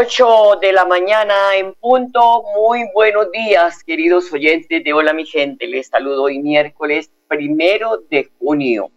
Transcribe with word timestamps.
8 0.00 0.60
de 0.60 0.72
la 0.72 0.84
mañana 0.84 1.56
en 1.56 1.74
punto. 1.74 2.44
Muy 2.54 2.84
buenos 2.94 3.32
días, 3.32 3.82
queridos 3.82 4.32
oyentes 4.32 4.84
de 4.84 4.92
Hola 4.92 5.12
mi 5.12 5.26
gente. 5.26 5.66
Les 5.66 5.88
saludo 5.88 6.22
hoy 6.22 6.38
miércoles 6.38 7.10
primero 7.26 7.96
de 8.08 8.30
junio. 8.38 8.92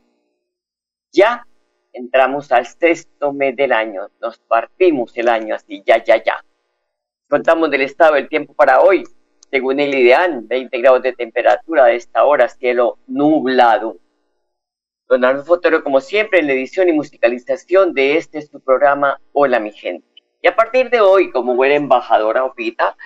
Ya 1.12 1.48
entramos 1.92 2.52
al 2.52 2.68
sexto 2.68 3.34
mes 3.34 3.56
del 3.56 3.72
año. 3.72 4.12
Nos 4.22 4.38
partimos 4.38 5.18
el 5.18 5.30
año 5.30 5.56
así, 5.56 5.82
ya, 5.84 6.04
ya, 6.04 6.24
ya. 6.24 6.46
Contamos 7.28 7.72
del 7.72 7.82
estado 7.82 8.14
del 8.14 8.30
tiempo 8.30 8.54
para 8.54 8.82
hoy. 8.82 9.04
Según 9.50 9.80
el 9.80 9.96
ideal, 9.96 10.42
20 10.44 10.78
grados 10.82 11.02
de 11.02 11.14
temperatura 11.14 11.86
a 11.86 11.94
esta 11.94 12.26
hora, 12.26 12.48
cielo 12.48 13.00
nublado. 13.08 13.98
Don 15.10 15.26
Arnulfo 15.26 15.60
como 15.84 16.00
siempre, 16.00 16.42
en 16.42 16.46
la 16.46 16.54
edición 16.54 16.90
y 16.90 16.94
musicalización 16.94 17.92
de 17.92 18.18
este 18.18 18.44
su 18.44 18.60
programa 18.60 19.20
Hola 19.34 19.60
mi 19.60 19.72
gente. 19.72 20.11
Y 20.42 20.48
a 20.48 20.56
partir 20.56 20.90
de 20.90 21.02
hoy, 21.02 21.32
como 21.32 21.56
buena 21.56 21.76
embajadora 21.76 22.44
Opita, 22.44 22.98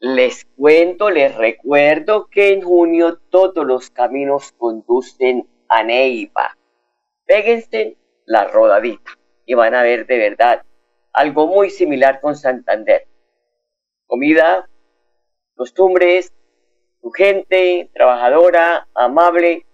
les 0.00 0.44
cuento, 0.56 1.10
les 1.10 1.34
recuerdo 1.36 2.28
que 2.28 2.52
en 2.52 2.62
junio 2.62 3.18
todos 3.30 3.64
los 3.64 3.90
caminos 3.90 4.52
conducen 4.52 5.48
a 5.68 5.84
Neiva. 5.84 6.56
Péguense 7.26 7.96
la 8.26 8.48
rodadita 8.48 9.12
y 9.46 9.54
van 9.54 9.74
a 9.74 9.82
ver 9.82 10.06
de 10.06 10.18
verdad 10.18 10.64
algo 11.12 11.46
muy 11.46 11.70
similar 11.70 12.20
con 12.20 12.34
Santander. 12.34 13.06
Comida, 14.06 14.68
costumbres, 15.54 16.32
su 17.00 17.10
gente 17.12 17.90
trabajadora, 17.94 18.88
amable. 18.94 19.66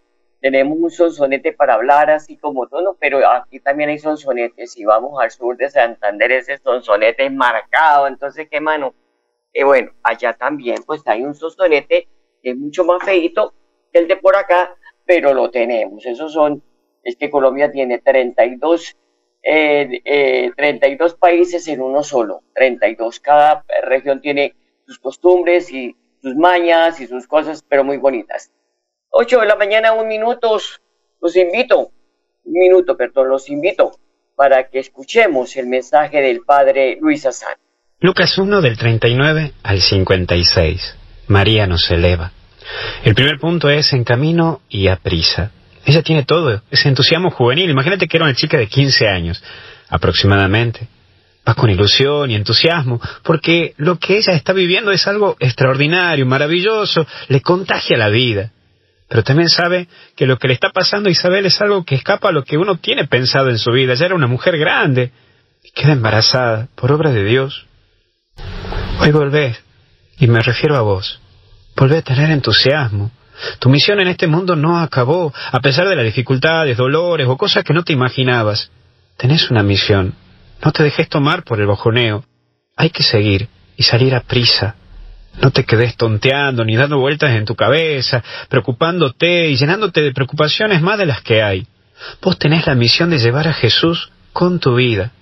Tenemos 0.47 0.78
un 0.78 0.92
sonsonete 0.92 1.52
para 1.52 1.75
hablar 1.75 2.08
así 2.08 2.36
como 2.36 2.69
todo, 2.69 2.97
pero 3.00 3.28
aquí 3.28 3.58
también 3.58 3.91
hay 3.91 3.98
sonsonetes. 3.98 4.75
Si 4.75 4.84
vamos 4.84 5.20
al 5.20 5.33
sur 5.33 5.56
de 5.56 5.69
Santander, 5.69 6.30
ese 6.30 6.56
sonsonete 6.58 7.27
es 7.27 7.33
marcado. 7.33 8.06
Entonces, 8.06 8.47
¿qué 8.48 8.61
mano? 8.61 8.94
Eh, 9.53 9.64
bueno, 9.64 9.91
allá 10.05 10.34
también 10.34 10.84
pues 10.86 11.03
hay 11.06 11.25
un 11.25 11.34
sonsonete 11.34 12.06
que 12.41 12.50
es 12.50 12.56
mucho 12.56 12.84
más 12.84 13.03
feito 13.03 13.55
que 13.92 13.98
el 13.98 14.06
de 14.06 14.19
por 14.19 14.36
acá, 14.36 14.77
pero 15.05 15.34
lo 15.34 15.50
tenemos. 15.50 16.06
Esos 16.06 16.33
son, 16.33 16.62
es 17.03 17.16
que 17.16 17.28
Colombia 17.28 17.72
tiene 17.72 17.98
32, 17.98 18.97
eh, 19.43 20.00
eh, 20.04 20.53
32 20.56 21.16
países 21.16 21.66
en 21.66 21.81
uno 21.81 22.04
solo. 22.04 22.44
32, 22.54 23.19
cada 23.19 23.65
región 23.82 24.20
tiene 24.20 24.54
sus 24.87 25.00
costumbres 25.00 25.72
y 25.72 25.97
sus 26.22 26.37
mañas 26.37 27.00
y 27.00 27.09
sus 27.09 27.26
cosas, 27.26 27.65
pero 27.69 27.82
muy 27.82 27.97
bonitas. 27.97 28.53
8 29.19 29.41
de 29.41 29.47
la 29.47 29.56
mañana, 29.56 29.94
un 29.94 30.09
minuto, 30.09 30.60
los 31.22 31.37
invito, 31.37 31.91
un 32.44 32.53
minuto, 32.53 32.99
perdón, 32.99 33.31
los 33.31 33.49
invito 33.49 33.93
para 34.37 34.69
que 34.69 34.78
escuchemos 34.78 35.56
el 35.56 35.69
mensaje 35.69 36.21
del 36.21 36.43
Padre 36.43 36.99
Luis 37.00 37.25
Azán. 37.25 37.55
Lucas 37.99 38.37
1 38.37 38.60
del 38.60 38.76
39 38.76 39.53
al 39.62 39.81
56. 39.81 40.97
María 41.28 41.66
nos 41.66 41.91
eleva. 41.91 42.32
El 43.05 43.15
primer 43.15 43.38
punto 43.38 43.71
es 43.71 43.91
en 43.94 44.05
camino 44.05 44.60
y 44.69 44.88
a 44.88 44.97
prisa. 44.97 45.50
Ella 45.87 46.03
tiene 46.03 46.25
todo, 46.25 46.60
ese 46.71 46.91
entusiasmo 46.91 47.31
juvenil. 47.31 47.71
Imagínate 47.71 48.09
que 48.09 48.19
era 48.19 48.26
una 48.26 48.34
chica 48.34 48.59
de 48.59 48.66
15 48.66 49.09
años, 49.09 49.43
aproximadamente. 49.88 50.88
Va 51.49 51.55
con 51.55 51.71
ilusión 51.71 52.31
y 52.31 52.34
entusiasmo, 52.34 53.00
porque 53.22 53.72
lo 53.78 53.99
que 53.99 54.19
ella 54.19 54.34
está 54.34 54.53
viviendo 54.53 54.91
es 54.91 55.06
algo 55.06 55.37
extraordinario, 55.41 56.26
maravilloso, 56.26 57.06
le 57.28 57.41
contagia 57.41 57.97
la 57.97 58.10
vida. 58.10 58.53
Pero 59.09 59.22
también 59.22 59.49
sabe 59.49 59.89
que 60.17 60.27
lo 60.27 60.39
que 60.39 60.49
le 60.49 60.55
está 60.55 60.71
pasando 60.71 61.09
a 61.09 61.12
Isabel 61.12 61.47
es 61.47 61.61
algo 61.61 61.84
que 61.84 61.94
escapa 61.94 62.28
a 62.28 62.33
lo 62.33 62.44
que 62.44 62.59
uno 62.59 62.77
tiene 62.77 63.06
pensado 63.06 63.50
en 63.50 63.59
su 63.59 63.71
vida. 63.71 63.93
Ella 63.93 64.06
era 64.06 64.15
una 64.15 64.27
mujer 64.27 64.59
grande 64.59 65.12
y 65.62 65.71
queda 65.71 65.93
embarazada 65.93 66.69
por 66.75 66.91
obra 66.91 67.12
de 67.12 67.25
Dios. 67.25 67.67
Hoy 69.00 69.12
volvés, 69.12 69.62
y 70.19 70.27
me 70.27 70.41
refiero 70.41 70.77
a 70.77 70.81
vos. 70.81 71.21
Volvé 71.77 71.99
a 71.99 72.03
tener 72.03 72.31
entusiasmo. 72.31 73.11
Tu 73.59 73.69
misión 73.69 74.00
en 74.00 74.09
este 74.09 74.27
mundo 74.27 74.56
no 74.56 74.81
acabó, 74.81 75.33
a 75.53 75.61
pesar 75.61 75.87
de 75.88 75.94
las 75.94 76.06
dificultades, 76.06 76.77
dolores 76.77 77.27
o 77.28 77.37
cosas 77.37 77.65
que 77.65 77.75
no 77.75 77.84
te 77.84 77.93
imaginabas. 77.93 78.71
Tenés 79.19 79.50
una 79.50 79.62
misión. 79.62 80.15
No 80.65 80.73
te 80.73 80.83
dejes 80.83 81.09
tomar 81.09 81.44
por 81.44 81.61
el 81.61 81.67
bojoneo. 81.67 82.25
Hay 82.77 82.91
que 82.91 83.03
seguir 83.03 83.49
y 83.77 83.83
salir 83.83 84.15
a 84.15 84.21
prisa. 84.21 84.77
No 85.41 85.50
te 85.50 85.64
quedes 85.64 85.97
tonteando 85.97 86.64
ni 86.64 86.76
dando 86.76 86.98
vueltas 86.98 87.32
en 87.32 87.44
tu 87.44 87.54
cabeza, 87.54 88.22
preocupándote 88.48 89.48
y 89.48 89.56
llenándote 89.56 90.02
de 90.02 90.12
preocupaciones 90.12 90.80
más 90.80 90.98
de 90.98 91.06
las 91.06 91.22
que 91.22 91.42
hay. 91.42 91.66
Vos 92.22 92.38
tenés 92.38 92.66
la 92.66 92.74
misión 92.74 93.10
de 93.10 93.19
llevar 93.19 93.48
a 93.48 93.52
Jesús 93.52 94.10
con 94.32 94.60
tu 94.60 94.75
vida, 94.75 95.12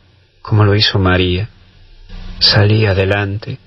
como 0.42 0.64
lo 0.64 0.74
hizo 0.74 0.98
María. 0.98 1.48
Salí 2.38 2.86
adelante. 2.86 3.58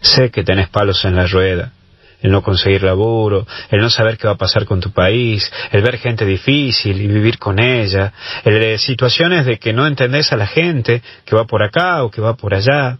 Sé 0.00 0.30
que 0.30 0.42
tenés 0.42 0.68
palos 0.68 1.04
en 1.04 1.16
la 1.16 1.26
rueda. 1.26 1.72
El 2.20 2.30
no 2.30 2.42
conseguir 2.42 2.84
laburo, 2.84 3.46
el 3.70 3.80
no 3.80 3.90
saber 3.90 4.16
qué 4.16 4.28
va 4.28 4.34
a 4.34 4.38
pasar 4.38 4.64
con 4.64 4.80
tu 4.80 4.92
país, 4.92 5.50
el 5.72 5.82
ver 5.82 5.98
gente 5.98 6.24
difícil 6.24 7.00
y 7.00 7.08
vivir 7.08 7.36
con 7.38 7.58
ella, 7.58 8.12
el 8.44 8.60
de 8.60 8.78
situaciones 8.78 9.44
de 9.44 9.58
que 9.58 9.72
no 9.72 9.88
entendés 9.88 10.32
a 10.32 10.36
la 10.36 10.46
gente, 10.46 11.02
que 11.24 11.34
va 11.34 11.46
por 11.46 11.64
acá 11.64 12.04
o 12.04 12.10
que 12.12 12.20
va 12.20 12.36
por 12.36 12.54
allá, 12.54 12.98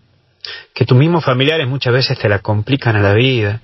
que 0.75 0.85
tus 0.85 0.97
mismos 0.97 1.25
familiares 1.25 1.69
muchas 1.69 1.93
veces 1.93 2.19
te 2.19 2.29
la 2.29 2.41
complican 2.41 2.97
a 2.97 3.01
la 3.01 3.15
vida. 3.15 3.61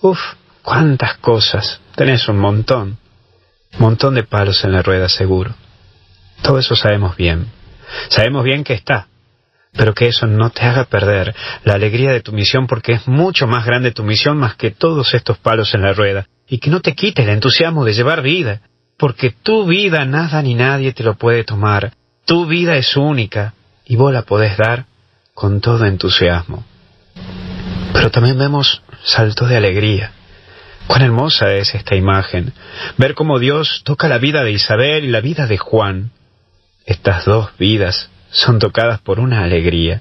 Uf, 0.00 0.18
cuántas 0.62 1.16
cosas. 1.18 1.80
Tenés 1.94 2.28
un 2.28 2.38
montón. 2.38 2.98
Montón 3.78 4.14
de 4.14 4.24
palos 4.24 4.64
en 4.64 4.72
la 4.72 4.82
rueda 4.82 5.08
seguro. 5.08 5.54
Todo 6.42 6.58
eso 6.58 6.76
sabemos 6.76 7.16
bien. 7.16 7.46
Sabemos 8.08 8.44
bien 8.44 8.64
que 8.64 8.74
está, 8.74 9.08
pero 9.72 9.94
que 9.94 10.08
eso 10.08 10.26
no 10.26 10.50
te 10.50 10.62
haga 10.62 10.84
perder 10.84 11.34
la 11.64 11.74
alegría 11.74 12.12
de 12.12 12.20
tu 12.20 12.32
misión 12.32 12.66
porque 12.66 12.92
es 12.92 13.06
mucho 13.06 13.46
más 13.46 13.64
grande 13.64 13.92
tu 13.92 14.02
misión 14.02 14.36
más 14.38 14.56
que 14.56 14.70
todos 14.70 15.14
estos 15.14 15.38
palos 15.38 15.74
en 15.74 15.82
la 15.82 15.92
rueda, 15.92 16.26
y 16.48 16.58
que 16.58 16.70
no 16.70 16.80
te 16.80 16.94
quites 16.94 17.24
el 17.24 17.32
entusiasmo 17.32 17.84
de 17.84 17.94
llevar 17.94 18.22
vida, 18.22 18.60
porque 18.98 19.30
tu 19.30 19.66
vida 19.66 20.04
nada 20.04 20.42
ni 20.42 20.54
nadie 20.54 20.92
te 20.92 21.04
lo 21.04 21.14
puede 21.14 21.44
tomar, 21.44 21.92
tu 22.24 22.46
vida 22.46 22.76
es 22.76 22.96
única, 22.96 23.54
y 23.84 23.96
vos 23.96 24.12
la 24.12 24.22
podés 24.22 24.56
dar 24.56 24.86
con 25.36 25.60
todo 25.60 25.84
entusiasmo. 25.84 26.64
Pero 27.92 28.10
también 28.10 28.38
vemos 28.38 28.82
saltos 29.04 29.50
de 29.50 29.58
alegría. 29.58 30.12
Cuán 30.86 31.02
hermosa 31.02 31.52
es 31.52 31.74
esta 31.74 31.94
imagen, 31.94 32.54
ver 32.96 33.14
cómo 33.14 33.38
Dios 33.38 33.82
toca 33.84 34.08
la 34.08 34.16
vida 34.16 34.42
de 34.44 34.52
Isabel 34.52 35.04
y 35.04 35.08
la 35.08 35.20
vida 35.20 35.46
de 35.46 35.58
Juan. 35.58 36.10
Estas 36.86 37.26
dos 37.26 37.50
vidas 37.58 38.08
son 38.30 38.58
tocadas 38.58 38.98
por 39.00 39.20
una 39.20 39.44
alegría. 39.44 40.00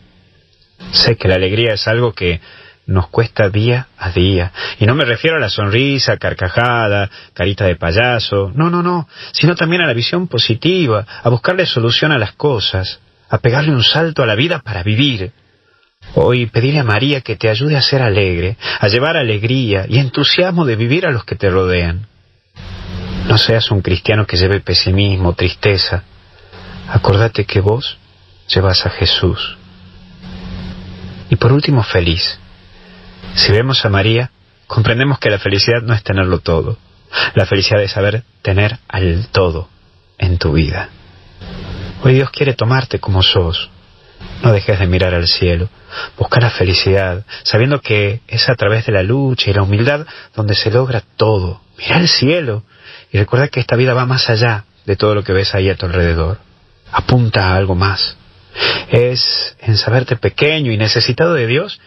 Sé 0.91 1.17
que 1.17 1.27
la 1.27 1.35
alegría 1.35 1.73
es 1.73 1.85
algo 1.89 2.13
que 2.13 2.39
nos 2.85 3.09
cuesta 3.09 3.49
día 3.49 3.87
a 3.97 4.11
día. 4.11 4.53
Y 4.79 4.85
no 4.85 4.95
me 4.95 5.03
refiero 5.03 5.35
a 5.35 5.41
la 5.41 5.49
sonrisa, 5.49 6.15
carcajada, 6.15 7.09
carita 7.33 7.65
de 7.65 7.75
payaso, 7.75 8.53
no, 8.55 8.69
no, 8.69 8.81
no, 8.81 9.09
sino 9.33 9.53
también 9.55 9.81
a 9.81 9.87
la 9.87 9.93
visión 9.93 10.29
positiva, 10.29 11.05
a 11.23 11.29
buscarle 11.29 11.65
solución 11.65 12.13
a 12.13 12.17
las 12.17 12.31
cosas, 12.33 13.01
a 13.29 13.37
pegarle 13.39 13.71
un 13.71 13.83
salto 13.83 14.23
a 14.23 14.25
la 14.25 14.35
vida 14.35 14.59
para 14.59 14.83
vivir. 14.83 15.31
Hoy 16.13 16.45
pedirle 16.45 16.79
a 16.79 16.83
María 16.83 17.21
que 17.21 17.35
te 17.35 17.49
ayude 17.49 17.75
a 17.75 17.81
ser 17.81 18.01
alegre, 18.01 18.57
a 18.79 18.87
llevar 18.87 19.17
alegría 19.17 19.85
y 19.87 19.97
entusiasmo 19.97 20.65
de 20.65 20.75
vivir 20.75 21.05
a 21.05 21.11
los 21.11 21.25
que 21.25 21.35
te 21.35 21.49
rodean. 21.49 22.07
No 23.27 23.37
seas 23.37 23.71
un 23.71 23.81
cristiano 23.81 24.27
que 24.27 24.37
lleve 24.37 24.59
pesimismo, 24.59 25.33
tristeza. 25.33 26.03
Acordate 26.87 27.45
que 27.45 27.59
vos 27.59 27.97
llevas 28.47 28.85
a 28.85 28.91
Jesús. 28.91 29.57
Y 31.29 31.35
por 31.37 31.51
último, 31.51 31.81
feliz. 31.83 32.39
Si 33.33 33.51
vemos 33.51 33.83
a 33.83 33.89
María, 33.89 34.29
comprendemos 34.67 35.17
que 35.17 35.31
la 35.31 35.39
felicidad 35.39 35.81
no 35.81 35.93
es 35.93 36.03
tenerlo 36.03 36.39
todo. 36.39 36.77
La 37.33 37.45
felicidad 37.45 37.81
es 37.81 37.91
saber 37.91 38.23
tener 38.41 38.77
al 38.87 39.27
todo. 39.31 39.69
en 40.17 40.37
tu 40.37 40.53
vida. 40.53 40.89
Hoy 42.03 42.13
Dios 42.13 42.29
quiere 42.29 42.53
tomarte 42.53 42.99
como 42.99 43.23
sos. 43.23 43.69
No 44.43 44.51
dejes 44.51 44.79
de 44.79 44.87
mirar 44.87 45.13
al 45.13 45.27
cielo. 45.27 45.69
Busca 46.17 46.39
la 46.39 46.49
felicidad, 46.49 47.25
sabiendo 47.43 47.81
que 47.81 48.21
es 48.27 48.49
a 48.49 48.55
través 48.55 48.85
de 48.85 48.91
la 48.91 49.03
lucha 49.03 49.49
y 49.49 49.53
la 49.53 49.63
humildad 49.63 50.05
donde 50.35 50.55
se 50.55 50.71
logra 50.71 51.03
todo. 51.17 51.61
Mira 51.77 51.97
al 51.97 52.07
cielo 52.07 52.63
y 53.11 53.17
recuerda 53.17 53.47
que 53.47 53.59
esta 53.59 53.75
vida 53.75 53.93
va 53.93 54.05
más 54.05 54.29
allá 54.29 54.65
de 54.85 54.95
todo 54.95 55.15
lo 55.15 55.23
que 55.23 55.33
ves 55.33 55.55
ahí 55.55 55.69
a 55.69 55.75
tu 55.75 55.85
alrededor. 55.85 56.39
Apunta 56.91 57.49
a 57.49 57.55
algo 57.55 57.75
más. 57.75 58.17
Es 58.89 59.55
en 59.61 59.77
saberte 59.77 60.15
pequeño 60.15 60.71
y 60.71 60.77
necesitado 60.77 61.33
de 61.33 61.47
Dios 61.47 61.79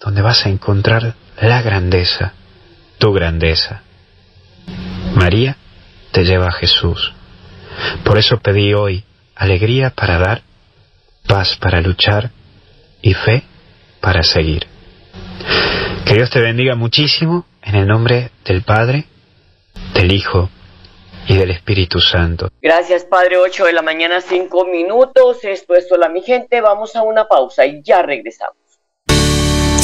donde 0.00 0.22
vas 0.22 0.44
a 0.46 0.50
encontrar 0.50 1.14
la 1.40 1.62
grandeza, 1.62 2.32
tu 2.98 3.12
grandeza. 3.12 3.82
María 5.14 5.56
te 6.12 6.24
lleva 6.24 6.48
a 6.48 6.52
Jesús. 6.52 7.12
Por 8.04 8.18
eso 8.18 8.38
pedí 8.38 8.72
hoy 8.72 9.04
alegría 9.34 9.90
para 9.90 10.18
dar, 10.18 10.42
paz 11.26 11.56
para 11.60 11.80
luchar 11.80 12.30
y 13.02 13.14
fe 13.14 13.42
para 14.00 14.22
seguir. 14.22 14.66
Que 16.06 16.14
Dios 16.14 16.30
te 16.30 16.40
bendiga 16.40 16.74
muchísimo 16.74 17.46
en 17.62 17.76
el 17.76 17.86
nombre 17.86 18.30
del 18.44 18.62
Padre, 18.62 19.04
del 19.94 20.12
Hijo 20.12 20.50
y 21.26 21.36
del 21.36 21.50
Espíritu 21.50 22.00
Santo. 22.00 22.50
Gracias, 22.60 23.04
Padre. 23.04 23.38
8 23.38 23.64
de 23.64 23.72
la 23.72 23.82
mañana, 23.82 24.20
5 24.20 24.66
minutos. 24.66 25.44
Esto 25.44 25.74
es 25.74 25.90
Hola, 25.90 26.08
mi 26.08 26.22
gente. 26.22 26.60
Vamos 26.60 26.94
a 26.96 27.02
una 27.02 27.26
pausa 27.26 27.64
y 27.64 27.82
ya 27.82 28.02
regresamos. 28.02 28.63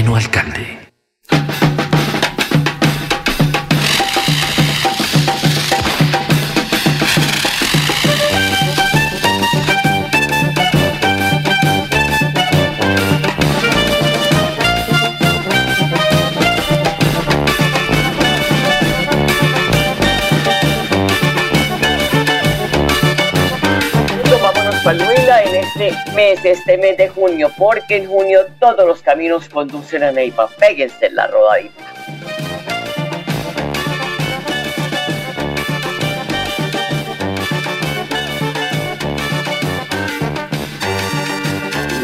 Moreno, 0.00 0.16
alcalde. 0.16 0.89
Este 26.44 26.78
mes, 26.78 26.96
de 26.96 27.08
junio, 27.08 27.50
porque 27.56 27.96
en 27.96 28.06
junio 28.06 28.46
todos 28.58 28.86
los 28.86 29.02
caminos 29.02 29.48
conducen 29.48 30.02
a 30.02 30.12
Neiva. 30.12 30.48
Péguense 30.48 31.06
en 31.06 31.16
la 31.16 31.26
rodadita. 31.26 31.84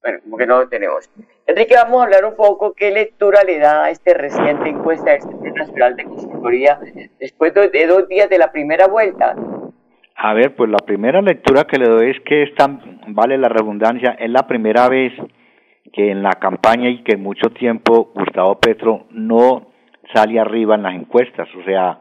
Bueno, 0.03 0.19
como 0.25 0.37
que 0.37 0.47
no 0.47 0.59
lo 0.59 0.69
tenemos. 0.69 1.09
Enrique, 1.47 1.75
vamos 1.75 2.01
a 2.01 2.05
hablar 2.05 2.25
un 2.25 2.35
poco 2.35 2.75
qué 2.75 2.91
lectura 2.91 3.45
le 3.45 3.59
da 3.59 3.85
a 3.85 3.91
esta 3.91 4.15
reciente 4.15 4.69
encuesta 4.69 5.13
del 5.13 5.23
Centro 5.23 5.53
Nacional 5.55 5.97
de 5.97 6.05
Consultoría 6.05 6.81
después 7.21 7.55
de, 7.55 7.87
dos 7.87 8.09
días 8.09 8.29
de 8.29 8.39
la 8.39 8.51
primera 8.51 8.89
vuelta. 8.89 9.37
A 10.17 10.35
ver, 10.35 10.55
pues 10.57 10.71
la 10.71 10.79
primera 10.79 11.21
lectura 11.23 11.65
que 11.65 11.79
le 11.79 11.89
doy 11.89 12.11
es 12.11 12.21
que 12.25 12.43
esta, 12.45 12.69
vale 13.09 13.39
la 13.39 13.49
redundancia, 13.49 14.17
es 14.19 14.31
la 14.31 14.47
primera 14.47 14.89
vez 14.89 15.13
que 15.93 16.11
en 16.11 16.23
la 16.23 16.33
campaña 16.33 16.89
y 16.89 17.03
que 17.03 17.13
en 17.13 17.23
mucho 17.23 17.51
tiempo 17.51 18.13
Gustavo 18.15 18.59
Petro 18.59 19.07
no 19.11 19.73
sale 20.15 20.39
arriba 20.39 20.75
en 20.75 20.83
las 20.83 20.95
encuestas, 20.95 21.49
o 21.55 21.65
sea, 21.65 22.01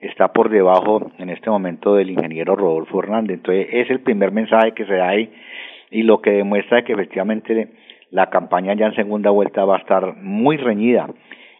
está 0.00 0.32
por 0.32 0.48
debajo 0.48 1.10
en 1.18 1.30
este 1.30 1.50
momento 1.50 1.94
del 1.94 2.10
ingeniero 2.10 2.56
Rodolfo 2.56 3.02
Hernández. 3.02 3.36
Entonces, 3.38 3.68
es 3.70 3.90
el 3.90 4.00
primer 4.00 4.32
mensaje 4.32 4.72
que 4.72 4.86
se 4.86 4.94
da 4.94 5.08
ahí 5.08 5.30
y 5.90 6.02
lo 6.02 6.20
que 6.20 6.30
demuestra 6.30 6.84
que 6.84 6.92
efectivamente 6.92 7.68
la 8.10 8.30
campaña 8.30 8.74
ya 8.74 8.86
en 8.86 8.94
segunda 8.94 9.30
vuelta 9.30 9.64
va 9.64 9.76
a 9.76 9.80
estar 9.80 10.16
muy 10.16 10.56
reñida 10.56 11.08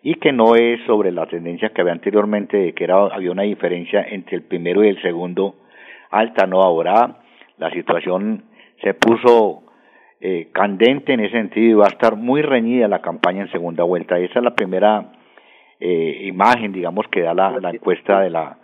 y 0.02 0.14
que 0.14 0.32
no 0.32 0.56
es 0.56 0.80
sobre 0.86 1.12
la 1.12 1.26
tendencia 1.26 1.70
que 1.70 1.82
había 1.82 1.92
anteriormente 1.92 2.56
de 2.56 2.72
que 2.72 2.84
era, 2.84 3.06
había 3.06 3.30
una 3.30 3.42
diferencia 3.42 4.02
entre 4.02 4.36
el 4.36 4.42
primero 4.42 4.82
y 4.82 4.88
el 4.88 5.02
segundo 5.02 5.56
alta, 6.10 6.46
no, 6.46 6.62
ahora 6.62 7.18
la 7.58 7.70
situación 7.70 8.44
se 8.82 8.94
puso 8.94 9.62
eh, 10.20 10.48
candente 10.52 11.12
en 11.12 11.20
ese 11.20 11.32
sentido 11.32 11.70
y 11.70 11.74
va 11.74 11.86
a 11.86 11.90
estar 11.90 12.16
muy 12.16 12.42
reñida 12.42 12.88
la 12.88 13.00
campaña 13.00 13.42
en 13.42 13.50
segunda 13.50 13.84
vuelta. 13.84 14.18
Esa 14.18 14.38
es 14.38 14.44
la 14.44 14.54
primera 14.54 15.12
eh, 15.80 16.18
imagen, 16.22 16.72
digamos, 16.72 17.06
que 17.10 17.22
da 17.22 17.34
la, 17.34 17.58
la 17.58 17.70
encuesta 17.70 18.20
de 18.20 18.30
la 18.30 18.56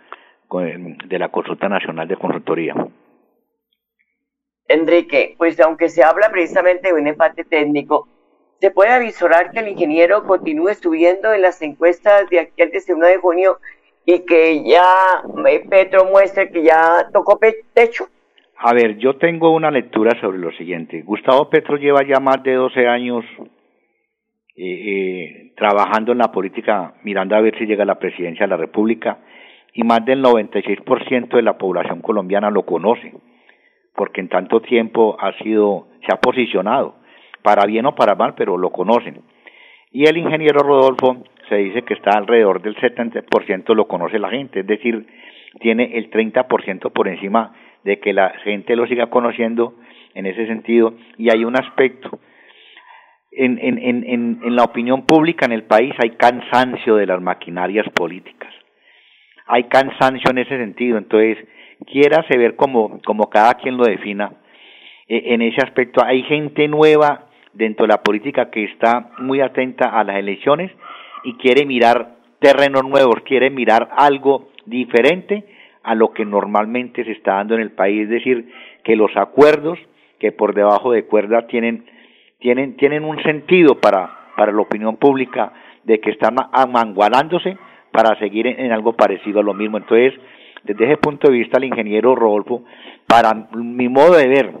de 0.49 1.19
la 1.19 1.29
Consulta 1.29 1.67
Nacional 1.67 2.07
de 2.07 2.15
Consultoría. 2.15 2.73
Enrique, 4.69 5.35
pues 5.37 5.59
aunque 5.59 5.89
se 5.89 6.03
habla 6.03 6.29
precisamente 6.29 6.87
de 6.87 6.93
un 6.93 7.07
empate 7.07 7.43
técnico, 7.43 8.07
se 8.59 8.71
puede 8.71 8.91
avisorar 8.91 9.51
que 9.51 9.59
el 9.59 9.67
ingeniero 9.67 10.23
continúe 10.23 10.73
subiendo 10.73 11.33
en 11.33 11.41
las 11.41 11.61
encuestas 11.61 12.29
de 12.29 12.39
aquí 12.39 12.61
al 12.61 12.71
19 12.71 13.13
de 13.13 13.17
junio 13.19 13.57
y 14.05 14.19
que 14.25 14.63
ya 14.63 15.21
eh, 15.47 15.65
Petro 15.69 16.05
muestre 16.05 16.49
que 16.49 16.63
ya 16.63 17.09
tocó 17.13 17.39
techo? 17.73 18.07
A 18.57 18.73
ver, 18.73 18.97
yo 18.97 19.17
tengo 19.17 19.51
una 19.51 19.69
lectura 19.69 20.19
sobre 20.19 20.39
lo 20.39 20.51
siguiente. 20.53 21.01
Gustavo 21.01 21.49
Petro 21.49 21.77
lleva 21.77 22.03
ya 22.07 22.19
más 22.19 22.41
de 22.41 22.53
12 22.53 22.87
años 22.87 23.23
eh, 24.59 24.63
eh, 24.63 25.51
trabajando 25.55 26.11
en 26.13 26.17
la 26.17 26.31
política, 26.31 26.95
mirando 27.03 27.35
a 27.35 27.41
ver 27.41 27.55
si 27.59 27.67
llega 27.67 27.83
a 27.83 27.85
la 27.85 27.99
presidencia 27.99 28.47
de 28.47 28.49
la 28.49 28.57
República, 28.57 29.19
y 29.71 29.83
más 29.83 30.03
del 30.03 30.23
96% 30.23 31.35
de 31.35 31.43
la 31.43 31.59
población 31.59 32.01
colombiana 32.01 32.49
lo 32.49 32.63
conoce, 32.63 33.13
porque 33.95 34.19
en 34.21 34.29
tanto 34.29 34.59
tiempo 34.61 35.15
ha 35.19 35.33
sido, 35.43 35.89
se 36.03 36.11
ha 36.11 36.19
posicionado, 36.19 36.95
para 37.43 37.67
bien 37.67 37.85
o 37.85 37.93
para 37.93 38.15
mal, 38.15 38.33
pero 38.35 38.57
lo 38.57 38.71
conocen. 38.71 39.21
Y 39.91 40.07
el 40.07 40.17
ingeniero 40.17 40.59
Rodolfo 40.59 41.23
se 41.49 41.57
dice 41.57 41.83
que 41.83 41.93
está 41.93 42.17
alrededor 42.17 42.61
del 42.63 42.75
70% 42.77 43.75
lo 43.75 43.87
conoce 43.87 44.17
la 44.17 44.31
gente, 44.31 44.61
es 44.61 44.67
decir, 44.67 45.05
tiene 45.59 45.97
el 45.97 46.09
30% 46.09 46.91
por 46.91 47.07
encima 47.07 47.53
de 47.83 47.99
que 47.99 48.11
la 48.11 48.31
gente 48.43 48.75
lo 48.75 48.87
siga 48.87 49.11
conociendo 49.11 49.75
en 50.15 50.25
ese 50.25 50.47
sentido. 50.47 50.93
Y 51.17 51.29
hay 51.29 51.45
un 51.45 51.55
aspecto 51.55 52.19
en, 53.37 53.59
en, 53.61 54.03
en, 54.03 54.39
en 54.43 54.55
la 54.55 54.63
opinión 54.63 55.05
pública 55.05 55.45
en 55.45 55.51
el 55.51 55.63
país 55.63 55.93
hay 56.01 56.11
cansancio 56.11 56.95
de 56.95 57.05
las 57.05 57.21
maquinarias 57.21 57.87
políticas. 57.93 58.53
Hay 59.45 59.65
cansancio 59.65 60.31
en 60.31 60.39
ese 60.39 60.57
sentido. 60.57 60.97
Entonces, 60.97 61.37
quiérase 61.85 62.37
ver 62.37 62.55
como, 62.55 62.99
como 63.05 63.29
cada 63.29 63.53
quien 63.55 63.77
lo 63.77 63.85
defina. 63.85 64.33
E, 65.07 65.33
en 65.33 65.41
ese 65.41 65.61
aspecto, 65.61 66.03
hay 66.03 66.23
gente 66.23 66.67
nueva 66.67 67.27
dentro 67.53 67.85
de 67.85 67.93
la 67.93 68.03
política 68.03 68.49
que 68.49 68.65
está 68.65 69.11
muy 69.19 69.41
atenta 69.41 69.89
a 69.89 70.03
las 70.03 70.17
elecciones 70.17 70.71
y 71.23 71.33
quiere 71.35 71.65
mirar 71.65 72.17
terrenos 72.39 72.83
nuevos, 72.83 73.21
quiere 73.25 73.49
mirar 73.49 73.89
algo 73.97 74.49
diferente 74.65 75.43
a 75.83 75.95
lo 75.95 76.11
que 76.11 76.25
normalmente 76.25 77.03
se 77.03 77.11
está 77.11 77.35
dando 77.35 77.55
en 77.55 77.61
el 77.61 77.71
país, 77.71 78.03
es 78.03 78.09
decir, 78.09 78.51
que 78.83 78.95
los 78.95 79.15
acuerdos 79.15 79.79
que 80.19 80.31
por 80.31 80.53
debajo 80.53 80.91
de 80.91 81.05
cuerda 81.05 81.47
tienen 81.47 81.85
tienen, 82.39 82.77
tienen 82.77 83.03
un 83.03 83.21
sentido 83.23 83.79
para, 83.79 84.31
para 84.35 84.51
la 84.51 84.61
opinión 84.61 84.97
pública 84.97 85.53
de 85.83 85.99
que 85.99 86.11
están 86.11 86.35
amangualándose 86.51 87.57
para 87.91 88.17
seguir 88.19 88.47
en, 88.47 88.71
algo 88.71 88.93
parecido 88.93 89.39
a 89.39 89.43
lo 89.43 89.53
mismo. 89.53 89.77
Entonces, 89.77 90.13
desde 90.63 90.85
ese 90.85 90.97
punto 90.97 91.29
de 91.29 91.37
vista, 91.37 91.57
el 91.57 91.63
ingeniero 91.63 92.15
Rodolfo, 92.15 92.63
para 93.07 93.33
mi 93.53 93.87
modo 93.87 94.15
de 94.15 94.27
ver, 94.27 94.51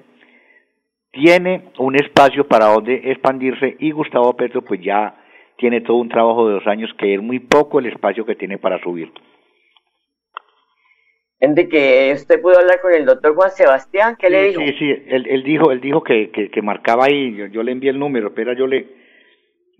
tiene 1.11 1.65
un 1.77 1.95
espacio 1.95 2.47
para 2.47 2.67
donde 2.67 3.11
expandirse 3.11 3.75
y 3.79 3.91
Gustavo 3.91 4.35
Petro 4.35 4.61
pues 4.61 4.81
ya 4.81 5.15
tiene 5.57 5.81
todo 5.81 5.97
un 5.97 6.09
trabajo 6.09 6.47
de 6.47 6.55
dos 6.55 6.67
años 6.67 6.91
que 6.97 7.15
es 7.15 7.21
muy 7.21 7.39
poco 7.39 7.79
el 7.79 7.87
espacio 7.87 8.25
que 8.25 8.35
tiene 8.35 8.57
para 8.57 8.79
subir. 8.81 9.11
Enrique, 11.39 12.11
usted 12.15 12.41
pudo 12.41 12.57
hablar 12.57 12.81
con 12.81 12.93
el 12.93 13.05
doctor 13.05 13.35
Juan 13.35 13.51
Sebastián, 13.51 14.15
¿qué 14.19 14.29
le 14.29 14.43
dijo? 14.47 14.61
Sí, 14.61 14.73
sí, 14.79 14.89
él, 15.07 15.27
él 15.27 15.43
dijo, 15.43 15.71
él 15.71 15.79
dijo 15.81 16.03
que, 16.03 16.31
que, 16.31 16.49
que 16.49 16.61
marcaba 16.63 17.05
ahí, 17.05 17.35
yo, 17.51 17.61
le 17.61 17.71
envié 17.71 17.91
el 17.91 17.99
número, 17.99 18.33
pero 18.33 18.53
yo 18.53 18.65
le, 18.65 18.87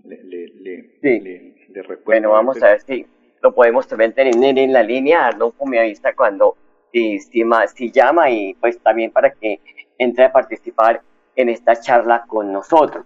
le, 0.04 0.24
le, 0.24 0.90
sí. 1.02 1.20
le, 1.20 1.82
recuerdo. 1.82 2.04
Bueno, 2.06 2.32
vamos 2.32 2.62
a 2.62 2.70
ver 2.70 2.82
si 2.82 3.08
lo 3.42 3.56
podemos 3.56 3.88
también 3.88 4.14
tener 4.14 4.36
en 4.36 4.72
la 4.72 4.84
línea, 4.84 5.32
no 5.32 5.54
me 5.66 5.80
avisa 5.80 6.14
cuando 6.16 6.56
si, 6.92 7.20
si, 7.20 7.44
si 7.76 7.92
llama 7.92 8.30
y 8.30 8.54
pues 8.56 8.80
también 8.84 9.12
para 9.12 9.32
que 9.32 9.60
entre 9.98 10.26
a 10.26 10.32
participar 10.32 11.02
en 11.36 11.50
esta 11.50 11.76
charla 11.76 12.26
con 12.28 12.52
nosotros. 12.54 13.04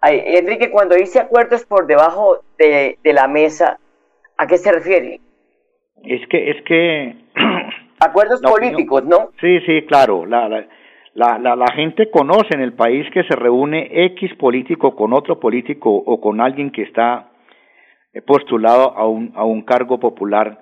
Ay, 0.00 0.22
Enrique, 0.26 0.70
cuando 0.70 0.94
dice 0.94 1.20
acuerdos 1.20 1.64
por 1.64 1.86
debajo 1.86 2.42
de, 2.58 2.98
de 3.02 3.12
la 3.14 3.28
mesa, 3.28 3.78
¿a 4.36 4.46
qué 4.46 4.58
se 4.58 4.72
refiere? 4.72 5.20
Es 6.04 6.26
que, 6.28 6.50
es 6.50 6.62
que 6.62 7.16
Acuerdos 8.00 8.40
políticos, 8.40 9.04
¿no? 9.04 9.30
Sí, 9.40 9.60
sí, 9.66 9.82
claro. 9.86 10.24
La, 10.26 10.48
la, 10.48 10.66
la, 11.14 11.56
la, 11.56 11.72
gente 11.74 12.10
conoce 12.10 12.54
en 12.54 12.60
el 12.60 12.74
país 12.74 13.06
que 13.12 13.24
se 13.24 13.34
reúne 13.34 13.88
X 14.14 14.34
político 14.34 14.94
con 14.94 15.12
otro 15.12 15.40
político 15.40 15.90
o 15.90 16.20
con 16.20 16.40
alguien 16.40 16.70
que 16.70 16.82
está 16.82 17.28
postulado 18.26 18.96
a 18.96 19.06
un, 19.06 19.32
a 19.34 19.44
un 19.44 19.62
cargo 19.62 19.98
popular, 19.98 20.58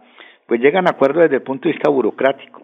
pues 0.46 0.60
llegan 0.60 0.86
a 0.86 0.90
acuerdos 0.90 1.24
desde 1.24 1.36
el 1.36 1.42
punto 1.42 1.68
de 1.68 1.74
vista 1.74 1.90
burocrático. 1.90 2.62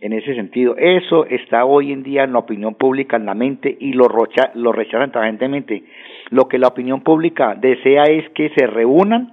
En 0.00 0.12
ese 0.12 0.34
sentido, 0.34 0.74
eso 0.76 1.26
está 1.26 1.64
hoy 1.64 1.92
en 1.92 2.02
día 2.02 2.24
en 2.24 2.32
la 2.32 2.40
opinión 2.40 2.74
pública, 2.74 3.16
en 3.16 3.26
la 3.26 3.34
mente, 3.34 3.76
y 3.78 3.92
lo, 3.92 4.08
rocha, 4.08 4.50
lo 4.54 4.72
rechazan 4.72 5.12
tajantemente. 5.12 5.84
Lo 6.30 6.48
que 6.48 6.58
la 6.58 6.68
opinión 6.68 7.02
pública 7.02 7.54
desea 7.54 8.02
es 8.04 8.28
que 8.30 8.50
se 8.56 8.66
reúnan 8.66 9.32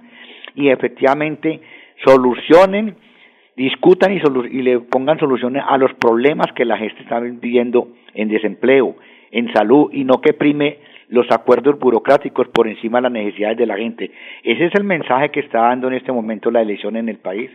y 0.54 0.68
efectivamente 0.68 1.60
solucionen 2.04 2.94
discutan 3.60 4.10
y, 4.10 4.62
le 4.62 4.80
pongan 4.80 5.18
soluciones 5.18 5.62
a 5.68 5.76
los 5.76 5.92
problemas 5.94 6.46
que 6.56 6.64
la 6.64 6.78
gente 6.78 7.02
está 7.02 7.20
viviendo 7.20 7.88
en 8.14 8.28
desempleo, 8.28 8.96
en 9.30 9.52
salud 9.52 9.90
y 9.92 10.04
no 10.04 10.22
que 10.22 10.32
prime 10.32 10.78
los 11.08 11.26
acuerdos 11.30 11.78
burocráticos 11.78 12.48
por 12.48 12.68
encima 12.68 12.98
de 12.98 13.02
las 13.02 13.12
necesidades 13.12 13.58
de 13.58 13.66
la 13.66 13.76
gente. 13.76 14.12
Ese 14.44 14.64
es 14.64 14.74
el 14.76 14.84
mensaje 14.84 15.30
que 15.30 15.40
está 15.40 15.60
dando 15.60 15.88
en 15.88 15.94
este 15.94 16.10
momento 16.10 16.50
la 16.50 16.62
elección 16.62 16.96
en 16.96 17.10
el 17.10 17.18
país. 17.18 17.50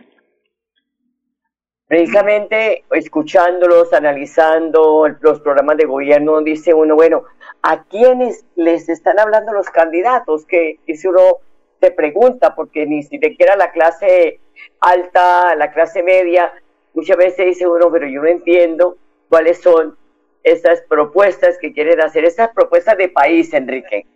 Precisamente 1.88 2.84
escuchándolos, 2.92 3.92
analizando 3.92 5.08
los 5.20 5.40
programas 5.40 5.76
de 5.76 5.86
gobierno, 5.86 6.40
dice 6.40 6.72
uno, 6.72 6.94
bueno, 6.94 7.24
¿a 7.62 7.82
quiénes 7.82 8.46
les 8.54 8.88
están 8.88 9.18
hablando 9.18 9.52
los 9.52 9.70
candidatos? 9.70 10.46
Que 10.46 10.78
si 10.86 11.08
uno 11.08 11.38
se 11.80 11.90
pregunta, 11.90 12.54
porque 12.54 12.86
ni 12.86 13.02
siquiera 13.02 13.56
la 13.56 13.72
clase 13.72 14.38
alta, 14.80 15.54
la 15.56 15.72
clase 15.72 16.02
media, 16.02 16.52
muchas 16.94 17.16
veces 17.16 17.46
dice 17.46 17.66
uno, 17.66 17.90
pero 17.92 18.06
yo 18.08 18.22
no 18.22 18.28
entiendo 18.28 18.96
cuáles 19.28 19.60
son 19.60 19.96
esas 20.42 20.82
propuestas 20.88 21.58
que 21.60 21.72
quieren 21.72 22.00
hacer, 22.00 22.24
esas 22.24 22.50
propuestas 22.54 22.96
de 22.96 23.08
país, 23.08 23.52
Enrique. 23.52 24.06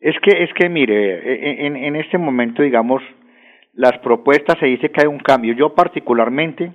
Es 0.00 0.14
que, 0.22 0.44
es 0.44 0.50
que 0.54 0.68
mire, 0.68 1.14
e, 1.14 1.32
e, 1.32 1.66
en, 1.66 1.76
en 1.76 1.96
este 1.96 2.18
momento, 2.18 2.62
digamos, 2.62 3.02
las 3.72 3.98
propuestas 3.98 4.58
se 4.58 4.66
dice 4.66 4.90
que 4.90 5.02
hay 5.02 5.06
un 5.06 5.18
cambio. 5.18 5.54
Yo 5.54 5.74
particularmente, 5.74 6.72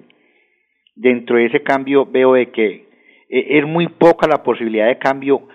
dentro 0.95 1.37
de 1.37 1.45
ese 1.45 1.61
cambio, 1.61 2.05
veo 2.05 2.33
de 2.33 2.51
que 2.51 2.87
e, 3.29 3.59
es 3.59 3.65
muy 3.65 3.87
poca 3.87 4.27
la 4.27 4.43
posibilidad 4.43 4.87
de 4.87 4.97
cambio 4.97 5.47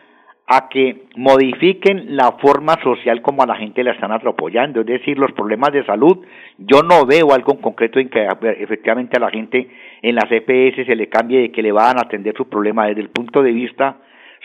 a 0.48 0.68
que 0.68 1.06
modifiquen 1.16 2.16
la 2.16 2.32
forma 2.40 2.74
social 2.82 3.20
como 3.20 3.42
a 3.42 3.46
la 3.46 3.56
gente 3.56 3.82
la 3.82 3.92
están 3.92 4.12
apoyando, 4.12 4.80
es 4.80 4.86
decir, 4.86 5.18
los 5.18 5.32
problemas 5.32 5.72
de 5.72 5.84
salud, 5.84 6.24
yo 6.58 6.82
no 6.82 7.04
veo 7.04 7.32
algo 7.32 7.52
en 7.52 7.60
concreto 7.60 7.98
en 7.98 8.08
que 8.08 8.28
efectivamente 8.60 9.16
a 9.16 9.20
la 9.20 9.30
gente 9.30 9.68
en 10.02 10.14
las 10.14 10.30
EPS 10.30 10.86
se 10.86 10.94
le 10.94 11.08
cambie 11.08 11.40
de 11.40 11.50
que 11.50 11.62
le 11.62 11.72
van 11.72 11.98
a 11.98 12.02
atender 12.02 12.34
su 12.36 12.48
problema 12.48 12.86
desde 12.86 13.00
el 13.00 13.10
punto 13.10 13.42
de 13.42 13.50
vista 13.50 13.96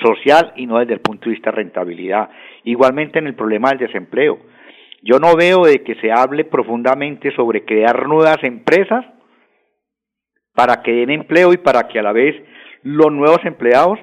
social 0.02 0.54
y 0.56 0.66
no 0.66 0.80
desde 0.80 0.94
el 0.94 1.02
punto 1.02 1.26
de 1.26 1.36
vista 1.36 1.52
rentabilidad. 1.52 2.30
Igualmente 2.64 3.20
en 3.20 3.28
el 3.28 3.36
problema 3.36 3.70
del 3.70 3.88
desempleo. 3.88 4.40
Yo 5.04 5.20
no 5.20 5.36
veo 5.36 5.66
de 5.66 5.84
que 5.84 5.96
se 5.96 6.12
hable 6.12 6.46
profundamente 6.46 7.32
sobre 7.36 7.64
crear 7.64 8.08
nuevas 8.08 8.44
empresas 8.44 9.06
para 10.56 10.82
que 10.82 10.92
den 10.92 11.12
empleo 11.12 11.54
y 11.54 11.58
para 11.58 11.88
que 11.88 12.00
a 12.00 12.04
la 12.04 12.12
vez 12.12 12.36
los 12.84 13.12
nuevos 13.12 13.40
empleados 13.46 14.00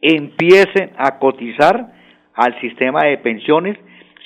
empiecen 0.00 0.90
a 0.96 1.18
cotizar 1.18 1.92
al 2.34 2.60
sistema 2.60 3.04
de 3.04 3.18
pensiones, 3.18 3.76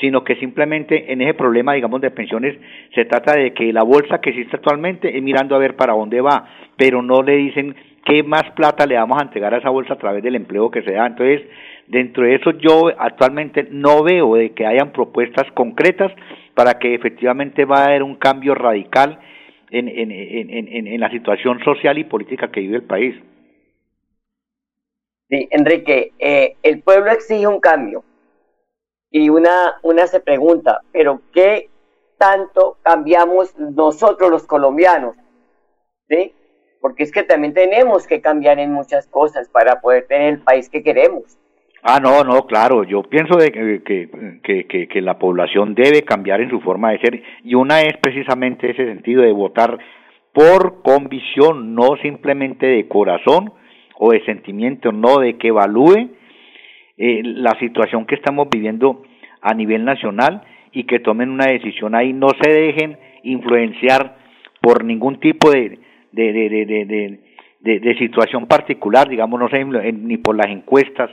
sino 0.00 0.24
que 0.24 0.36
simplemente 0.36 1.12
en 1.12 1.20
ese 1.20 1.34
problema, 1.34 1.74
digamos, 1.74 2.00
de 2.00 2.10
pensiones, 2.10 2.58
se 2.94 3.04
trata 3.04 3.34
de 3.34 3.52
que 3.52 3.72
la 3.72 3.82
bolsa 3.82 4.20
que 4.20 4.30
existe 4.30 4.56
actualmente 4.56 5.16
es 5.16 5.22
mirando 5.22 5.54
a 5.54 5.58
ver 5.58 5.76
para 5.76 5.92
dónde 5.92 6.20
va, 6.20 6.48
pero 6.76 7.02
no 7.02 7.22
le 7.22 7.36
dicen 7.36 7.76
qué 8.04 8.22
más 8.22 8.50
plata 8.52 8.86
le 8.86 8.96
vamos 8.96 9.18
a 9.20 9.24
entregar 9.24 9.52
a 9.54 9.58
esa 9.58 9.68
bolsa 9.70 9.94
a 9.94 9.98
través 9.98 10.22
del 10.22 10.36
empleo 10.36 10.70
que 10.70 10.82
se 10.82 10.92
da. 10.92 11.06
Entonces, 11.06 11.42
dentro 11.86 12.24
de 12.24 12.34
eso 12.36 12.52
yo 12.52 12.90
actualmente 12.98 13.68
no 13.70 14.02
veo 14.02 14.36
de 14.36 14.50
que 14.52 14.66
hayan 14.66 14.90
propuestas 14.92 15.50
concretas 15.52 16.10
para 16.54 16.78
que 16.78 16.94
efectivamente 16.94 17.64
va 17.64 17.82
a 17.82 17.86
haber 17.88 18.02
un 18.02 18.16
cambio 18.16 18.54
radical 18.54 19.18
en, 19.70 19.88
en, 19.88 20.10
en, 20.10 20.86
en 20.86 21.00
la 21.00 21.10
situación 21.10 21.62
social 21.62 21.98
y 21.98 22.04
política 22.04 22.50
que 22.50 22.60
vive 22.60 22.76
el 22.76 22.82
país. 22.82 23.14
Sí, 25.30 25.48
Enrique, 25.52 26.12
eh, 26.18 26.56
el 26.64 26.82
pueblo 26.82 27.12
exige 27.12 27.46
un 27.46 27.60
cambio 27.60 28.02
y 29.12 29.28
una, 29.28 29.76
una 29.82 30.08
se 30.08 30.18
pregunta, 30.18 30.80
pero 30.92 31.20
¿qué 31.32 31.70
tanto 32.18 32.78
cambiamos 32.82 33.56
nosotros 33.56 34.28
los 34.28 34.46
colombianos? 34.48 35.14
¿Sí? 36.08 36.34
Porque 36.80 37.04
es 37.04 37.12
que 37.12 37.22
también 37.22 37.54
tenemos 37.54 38.08
que 38.08 38.20
cambiar 38.20 38.58
en 38.58 38.72
muchas 38.72 39.06
cosas 39.06 39.48
para 39.48 39.80
poder 39.80 40.08
tener 40.08 40.34
el 40.34 40.40
país 40.40 40.68
que 40.68 40.82
queremos. 40.82 41.38
Ah, 41.82 42.00
no, 42.00 42.24
no, 42.24 42.46
claro, 42.46 42.82
yo 42.82 43.04
pienso 43.04 43.36
de 43.36 43.52
que, 43.52 43.82
que, 43.84 44.66
que, 44.68 44.88
que, 44.88 45.00
la 45.00 45.18
población 45.18 45.74
debe 45.74 46.02
cambiar 46.02 46.40
en 46.40 46.50
su 46.50 46.60
forma 46.60 46.90
de 46.90 46.98
ser 46.98 47.22
y 47.44 47.54
una 47.54 47.82
es 47.82 47.96
precisamente 47.98 48.70
ese 48.70 48.84
sentido 48.84 49.22
de 49.22 49.32
votar 49.32 49.78
por 50.34 50.82
convicción, 50.82 51.74
no 51.74 51.96
simplemente 52.02 52.66
de 52.66 52.88
corazón, 52.88 53.54
o 54.02 54.12
de 54.12 54.24
sentimiento, 54.24 54.92
no 54.92 55.18
de 55.18 55.36
que 55.36 55.48
evalúe 55.48 56.08
eh, 56.96 57.20
la 57.22 57.54
situación 57.58 58.06
que 58.06 58.14
estamos 58.14 58.48
viviendo 58.50 59.02
a 59.42 59.52
nivel 59.52 59.84
nacional 59.84 60.42
y 60.72 60.84
que 60.84 61.00
tomen 61.00 61.28
una 61.28 61.46
decisión 61.46 61.94
ahí, 61.94 62.14
no 62.14 62.28
se 62.40 62.50
dejen 62.50 62.96
influenciar 63.24 64.16
por 64.62 64.84
ningún 64.84 65.20
tipo 65.20 65.50
de, 65.50 65.78
de, 66.12 66.32
de, 66.32 67.20
de, 67.60 67.80
de 67.80 67.98
situación 67.98 68.46
particular, 68.46 69.06
digamos, 69.06 69.38
no 69.38 69.50
sé, 69.50 69.62
ni 69.64 70.16
por 70.16 70.34
las 70.34 70.48
encuestas, 70.48 71.10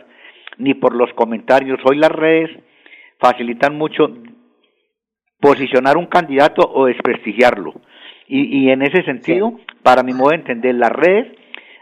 ni 0.58 0.74
por 0.74 0.96
los 0.96 1.12
comentarios. 1.14 1.80
Hoy 1.84 1.98
las 1.98 2.12
redes 2.12 2.50
facilitan 3.20 3.78
mucho 3.78 4.14
posicionar 5.42 5.98
un 5.98 6.06
candidato 6.06 6.62
o 6.74 6.86
desprestigiarlo. 6.86 7.74
Y, 8.30 8.60
y 8.60 8.70
en 8.70 8.82
ese 8.82 9.04
sentido, 9.04 9.60
para 9.84 10.04
mi 10.04 10.14
modo 10.14 10.30
de 10.30 10.36
entender, 10.38 10.76
las 10.76 10.92
redes, 10.92 11.37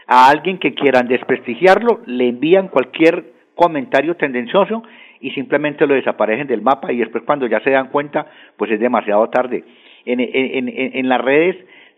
a 0.06 0.28
alguien 0.30 0.58
que 0.58 0.74
quieran 0.74 1.08
desprestigiarlo, 1.08 2.00
le 2.06 2.28
envían 2.28 2.68
cualquier 2.68 3.32
comentario 3.54 4.14
tendencioso 4.16 4.82
y 5.20 5.30
simplemente 5.30 5.86
lo 5.86 5.94
desaparecen 5.94 6.46
del 6.46 6.62
mapa 6.62 6.92
y 6.92 6.98
después 6.98 7.24
cuando 7.24 7.46
ya 7.46 7.60
se 7.60 7.70
dan 7.70 7.88
cuenta, 7.88 8.26
pues 8.56 8.70
es 8.70 8.80
demasiado 8.80 9.28
tarde. 9.30 9.64
En, 10.04 10.20
en, 10.20 10.68
en, 10.68 11.08
las 11.08 11.20
redes 11.20 11.56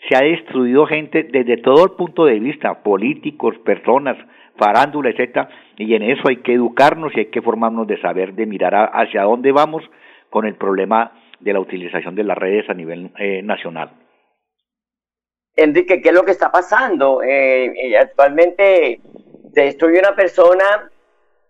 se 0.08 0.16
ha 0.16 0.20
destruido 0.20 0.86
gente 0.86 1.24
desde 1.24 1.58
todo 1.58 1.84
el 1.84 1.90
punto 1.90 2.24
de 2.24 2.38
vista, 2.38 2.82
políticos, 2.82 3.58
personas, 3.64 4.16
farándula, 4.56 5.10
etcétera, 5.10 5.48
y 5.76 5.94
en 5.94 6.02
eso 6.02 6.22
hay 6.28 6.38
que 6.38 6.54
educarnos 6.54 7.14
y 7.14 7.20
hay 7.20 7.26
que 7.26 7.42
formarnos 7.42 7.86
de 7.86 8.00
saber, 8.00 8.34
de 8.34 8.46
mirar 8.46 8.90
hacia 8.92 9.24
dónde 9.24 9.52
vamos 9.52 9.82
con 10.30 10.46
el 10.46 10.54
problema 10.54 11.12
de 11.40 11.52
la 11.52 11.60
utilización 11.60 12.14
de 12.14 12.24
las 12.24 12.38
redes 12.38 12.68
a 12.70 12.74
nivel 12.74 13.10
eh, 13.18 13.42
nacional. 13.42 13.90
Enrique, 15.58 16.00
¿qué 16.00 16.10
es 16.10 16.14
lo 16.14 16.24
que 16.24 16.30
está 16.30 16.52
pasando? 16.52 17.22
Eh, 17.22 17.64
eh 17.66 17.98
actualmente 17.98 19.00
destruye 19.52 19.98
una 19.98 20.14
persona 20.14 20.90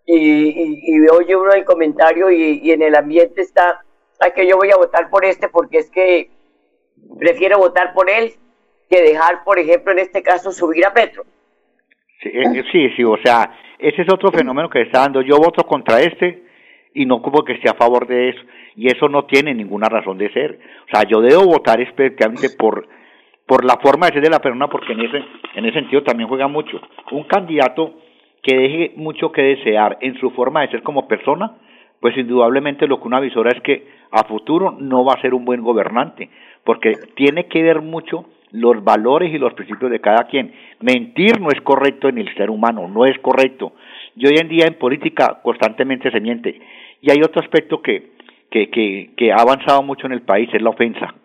y, 0.05 0.15
y, 0.17 0.79
y 0.83 1.07
oye 1.09 1.35
uno 1.35 1.51
el 1.53 1.63
comentario 1.63 2.31
y, 2.31 2.71
en 2.71 2.81
el 2.81 2.95
ambiente 2.95 3.41
está, 3.41 3.83
ay, 4.19 4.31
que 4.35 4.47
yo 4.47 4.57
voy 4.57 4.71
a 4.71 4.77
votar 4.77 5.09
por 5.11 5.25
este 5.25 5.47
porque 5.49 5.77
es 5.77 5.91
que 5.91 6.31
prefiero 7.19 7.59
votar 7.59 7.93
por 7.93 8.09
él 8.09 8.33
que 8.89 9.03
dejar, 9.03 9.43
por 9.43 9.59
ejemplo, 9.59 9.91
en 9.91 9.99
este 9.99 10.23
caso, 10.23 10.51
subir 10.51 10.83
a 10.85 10.93
Petro. 10.93 11.23
Sí, 12.23 12.29
eh, 12.33 12.63
sí, 12.71 12.89
sí, 12.97 13.03
o 13.03 13.17
sea, 13.23 13.55
ese 13.77 14.01
es 14.01 14.11
otro 14.11 14.31
fenómeno 14.31 14.69
que 14.69 14.81
está 14.81 15.01
dando. 15.01 15.21
Yo 15.21 15.37
voto 15.37 15.63
contra 15.67 16.01
este 16.01 16.43
y 16.95 17.05
no 17.05 17.21
como 17.21 17.43
que 17.43 17.53
esté 17.53 17.69
a 17.69 17.75
favor 17.75 18.07
de 18.07 18.29
eso. 18.29 18.39
Y 18.75 18.87
eso 18.87 19.07
no 19.07 19.25
tiene 19.25 19.53
ninguna 19.53 19.87
razón 19.87 20.17
de 20.17 20.33
ser. 20.33 20.59
O 20.85 20.89
sea, 20.91 21.07
yo 21.07 21.21
debo 21.21 21.45
votar 21.45 21.79
especialmente 21.79 22.49
por, 22.57 22.87
por 23.49 23.65
la 23.65 23.77
forma 23.81 24.05
de 24.05 24.13
ser 24.13 24.21
de 24.21 24.29
la 24.29 24.37
persona, 24.37 24.67
porque 24.67 24.93
en 24.93 25.01
ese, 25.01 25.23
en 25.55 25.65
ese 25.65 25.79
sentido 25.79 26.03
también 26.03 26.29
juega 26.29 26.47
mucho. 26.47 26.79
Un 27.09 27.23
candidato 27.23 27.95
que 28.43 28.55
deje 28.55 28.93
mucho 28.95 29.31
que 29.31 29.41
desear 29.41 29.97
en 30.01 30.19
su 30.19 30.29
forma 30.29 30.61
de 30.61 30.67
ser 30.67 30.83
como 30.83 31.07
persona, 31.07 31.53
pues 31.99 32.15
indudablemente 32.15 32.85
lo 32.85 33.01
que 33.01 33.07
una 33.07 33.19
visora 33.19 33.49
es 33.49 33.59
que 33.63 33.87
a 34.11 34.23
futuro 34.25 34.77
no 34.79 35.03
va 35.03 35.13
a 35.13 35.21
ser 35.21 35.33
un 35.33 35.45
buen 35.45 35.63
gobernante, 35.63 36.29
porque 36.63 36.93
tiene 37.15 37.47
que 37.47 37.63
ver 37.63 37.81
mucho 37.81 38.25
los 38.51 38.83
valores 38.83 39.33
y 39.33 39.39
los 39.39 39.55
principios 39.55 39.89
de 39.89 39.99
cada 39.99 40.25
quien. 40.27 40.53
Mentir 40.81 41.41
no 41.41 41.47
es 41.47 41.59
correcto 41.61 42.07
en 42.07 42.19
el 42.19 42.31
ser 42.35 42.51
humano, 42.51 42.87
no 42.87 43.07
es 43.07 43.17
correcto. 43.17 43.73
Y 44.15 44.27
hoy 44.27 44.35
en 44.39 44.47
día 44.47 44.65
en 44.67 44.75
política 44.75 45.39
constantemente 45.41 46.11
se 46.11 46.21
miente. 46.21 46.61
Y 47.01 47.09
hay 47.09 47.17
otro 47.23 47.41
aspecto 47.41 47.81
que, 47.81 48.11
que, 48.51 48.69
que, 48.69 49.09
que 49.17 49.31
ha 49.31 49.37
avanzado 49.37 49.81
mucho 49.81 50.05
en 50.05 50.13
el 50.13 50.21
país, 50.21 50.49
es 50.53 50.61
la 50.61 50.69
ofensa. 50.69 51.15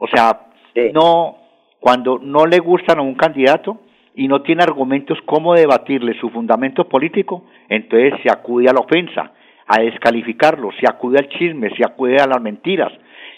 O 0.00 0.08
sea, 0.08 0.45
no, 0.92 1.36
cuando 1.80 2.18
no 2.18 2.46
le 2.46 2.58
gustan 2.58 2.98
a 2.98 3.02
un 3.02 3.14
candidato 3.14 3.80
y 4.14 4.28
no 4.28 4.42
tiene 4.42 4.62
argumentos 4.62 5.18
cómo 5.26 5.54
debatirle 5.54 6.18
su 6.20 6.30
fundamento 6.30 6.88
político, 6.88 7.44
entonces 7.68 8.14
se 8.22 8.30
acude 8.30 8.68
a 8.68 8.72
la 8.72 8.80
ofensa, 8.80 9.32
a 9.66 9.80
descalificarlo, 9.80 10.70
se 10.80 10.86
acude 10.88 11.18
al 11.18 11.28
chisme, 11.28 11.70
se 11.76 11.84
acude 11.84 12.16
a 12.18 12.26
las 12.26 12.40
mentiras 12.40 12.92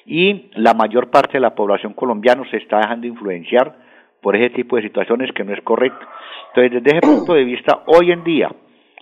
y 0.07 0.51
la 0.55 0.75
mayor 0.75 1.11
parte 1.11 1.35
de 1.35 1.41
la 1.41 1.55
población 1.55 1.93
colombiana 1.93 2.43
se 2.51 2.57
está 2.59 2.79
dejando 2.79 3.07
influenciar 3.07 3.77
por 4.23 4.37
ese 4.37 4.51
tipo 4.51 4.77
de 4.77 4.83
situaciones 4.83 5.31
que 5.33 5.45
no 5.45 5.53
es 5.53 5.61
correcto. 5.63 6.05
Entonces, 6.49 6.83
desde 6.83 6.99
ese 6.99 7.07
punto 7.07 7.35
de 7.35 7.45
vista, 7.45 7.83
hoy 7.87 8.11
en 8.11 8.25
día, 8.25 8.51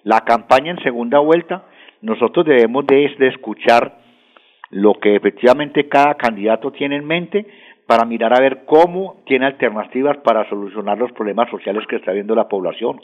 la 0.02 0.22
campaña 0.22 0.72
en 0.72 0.82
segunda 0.82 1.18
vuelta, 1.20 1.64
nosotros 2.02 2.44
debemos 2.44 2.86
de, 2.86 3.04
escuchar 3.28 3.98
lo 4.70 4.94
que 4.94 5.16
efectivamente 5.16 5.88
cada 5.88 6.14
candidato 6.14 6.72
tiene 6.72 6.96
en 6.96 7.06
mente 7.06 7.46
para 7.86 8.04
mirar 8.04 8.34
a 8.34 8.40
ver 8.40 8.64
cómo 8.64 9.22
tiene 9.26 9.46
alternativas 9.46 10.18
para 10.18 10.48
solucionar 10.48 10.98
los 10.98 11.12
problemas 11.12 11.48
sociales 11.50 11.86
que 11.88 11.96
está 11.96 12.12
viendo 12.12 12.34
la 12.34 12.48
población. 12.48 13.00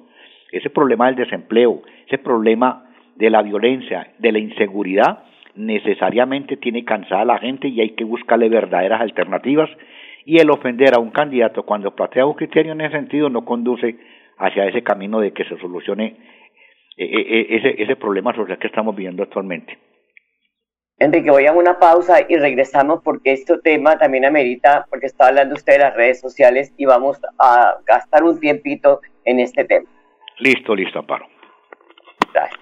Ese 0.50 0.70
problema 0.70 1.06
del 1.06 1.16
desempleo, 1.16 1.82
ese 2.06 2.18
problema 2.18 2.90
de 3.16 3.30
la 3.30 3.42
violencia, 3.42 4.12
de 4.18 4.32
la 4.32 4.38
inseguridad, 4.38 5.24
necesariamente 5.54 6.56
tiene 6.56 6.84
cansada 6.84 7.22
a 7.22 7.26
la 7.26 7.38
gente 7.38 7.68
y 7.68 7.80
hay 7.80 7.90
que 7.90 8.04
buscarle 8.04 8.48
verdaderas 8.48 9.00
alternativas 9.00 9.70
y 10.24 10.38
el 10.38 10.50
ofender 10.50 10.94
a 10.94 11.00
un 11.00 11.10
candidato 11.10 11.64
cuando 11.64 11.94
plantea 11.94 12.26
un 12.26 12.34
criterio 12.34 12.72
en 12.72 12.80
ese 12.80 12.96
sentido 12.96 13.28
no 13.28 13.44
conduce 13.44 13.96
hacia 14.38 14.66
ese 14.66 14.82
camino 14.82 15.20
de 15.20 15.32
que 15.32 15.44
se 15.44 15.58
solucione 15.58 16.16
eh, 16.96 17.04
eh, 17.04 17.20
eh, 17.20 17.46
ese, 17.50 17.82
ese 17.82 17.96
problema 17.96 18.34
social 18.34 18.58
que 18.58 18.66
estamos 18.66 18.94
viviendo 18.96 19.22
actualmente. 19.22 19.78
Enrique, 21.02 21.32
voy 21.32 21.46
a 21.46 21.52
una 21.52 21.80
pausa 21.80 22.20
y 22.28 22.36
regresamos 22.36 23.02
porque 23.02 23.32
este 23.32 23.58
tema 23.58 23.98
también 23.98 24.24
amerita, 24.24 24.86
porque 24.88 25.06
está 25.06 25.26
hablando 25.26 25.56
usted 25.56 25.72
de 25.72 25.78
las 25.80 25.94
redes 25.96 26.20
sociales 26.20 26.72
y 26.76 26.84
vamos 26.84 27.20
a 27.40 27.74
gastar 27.84 28.22
un 28.22 28.38
tiempito 28.38 29.00
en 29.24 29.40
este 29.40 29.64
tema. 29.64 29.88
Listo, 30.38 30.76
listo, 30.76 31.00
Amparo. 31.00 31.26
Gracias. 32.32 32.61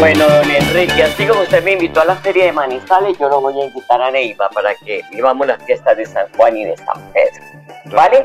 Bueno, 0.00 0.26
don 0.26 0.50
Enrique, 0.50 1.02
así 1.02 1.26
como 1.26 1.42
usted 1.42 1.62
me 1.62 1.72
invitó 1.72 2.00
a 2.00 2.06
la 2.06 2.16
feria 2.16 2.46
de 2.46 2.52
Manizales, 2.52 3.18
yo 3.18 3.28
lo 3.28 3.42
voy 3.42 3.60
a 3.60 3.66
invitar 3.66 4.00
a 4.00 4.10
Neiva 4.10 4.48
para 4.48 4.74
que 4.74 5.02
vivamos 5.12 5.46
las 5.46 5.62
fiestas 5.64 5.94
de 5.94 6.06
San 6.06 6.26
Juan 6.38 6.56
y 6.56 6.64
de 6.64 6.74
San 6.78 7.12
Pedro. 7.12 7.94
¿Vale? 7.94 8.24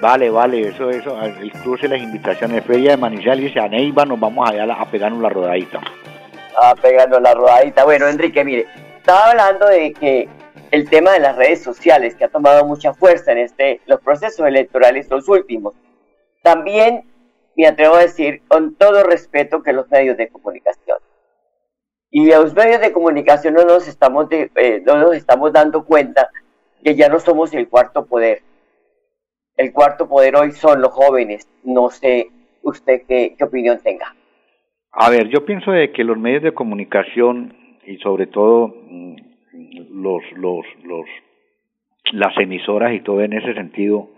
Vale, 0.00 0.28
vale, 0.28 0.68
eso, 0.68 0.90
eso, 0.90 1.16
cruce 1.62 1.86
las 1.86 2.00
invitaciones, 2.00 2.64
feria 2.64 2.90
de 2.90 2.96
Manizales 2.96 3.54
y 3.54 3.58
a 3.60 3.68
Neiva 3.68 4.04
nos 4.04 4.18
vamos 4.18 4.50
allá 4.50 4.64
a 4.64 4.90
pegarnos 4.90 5.22
la 5.22 5.28
rodadita. 5.28 5.80
A 6.60 6.74
pegarnos 6.74 7.22
la 7.22 7.32
rodadita. 7.32 7.84
Bueno, 7.84 8.08
Enrique, 8.08 8.44
mire, 8.44 8.66
estaba 8.96 9.30
hablando 9.30 9.68
de 9.68 9.92
que 9.92 10.28
el 10.72 10.90
tema 10.90 11.12
de 11.12 11.20
las 11.20 11.36
redes 11.36 11.62
sociales, 11.62 12.16
que 12.16 12.24
ha 12.24 12.28
tomado 12.28 12.64
mucha 12.64 12.92
fuerza 12.92 13.30
en 13.30 13.38
este, 13.38 13.80
los 13.86 14.00
procesos 14.00 14.44
electorales, 14.44 15.08
los 15.08 15.28
últimos. 15.28 15.74
También 16.42 17.04
me 17.58 17.66
atrevo 17.66 17.96
a 17.96 18.02
decir 18.02 18.42
con 18.46 18.76
todo 18.76 19.02
respeto 19.02 19.64
que 19.64 19.72
los 19.72 19.90
medios 19.90 20.16
de 20.16 20.28
comunicación. 20.28 20.98
Y 22.10 22.30
los 22.30 22.54
medios 22.54 22.80
de 22.80 22.92
comunicación 22.92 23.54
no 23.54 23.64
nos 23.64 23.88
estamos, 23.88 24.28
de, 24.28 24.50
eh, 24.54 24.80
no 24.86 24.96
nos 24.96 25.16
estamos 25.16 25.52
dando 25.52 25.84
cuenta 25.84 26.30
que 26.84 26.94
ya 26.94 27.08
no 27.08 27.18
somos 27.18 27.52
el 27.52 27.68
cuarto 27.68 28.06
poder. 28.06 28.42
El 29.56 29.72
cuarto 29.72 30.08
poder 30.08 30.36
hoy 30.36 30.52
son 30.52 30.80
los 30.80 30.92
jóvenes. 30.92 31.48
No 31.64 31.90
sé 31.90 32.30
usted 32.62 33.02
qué, 33.08 33.34
qué 33.36 33.44
opinión 33.44 33.80
tenga. 33.82 34.14
A 34.92 35.10
ver, 35.10 35.28
yo 35.28 35.44
pienso 35.44 35.72
de 35.72 35.90
que 35.90 36.04
los 36.04 36.16
medios 36.16 36.44
de 36.44 36.54
comunicación 36.54 37.54
y 37.84 37.96
sobre 37.98 38.28
todo 38.28 38.68
mm, 38.68 39.16
los, 39.90 40.22
los, 40.36 40.64
los, 40.84 41.06
las 42.12 42.38
emisoras 42.38 42.94
y 42.94 43.00
todo 43.00 43.20
en 43.20 43.32
ese 43.32 43.52
sentido, 43.54 44.10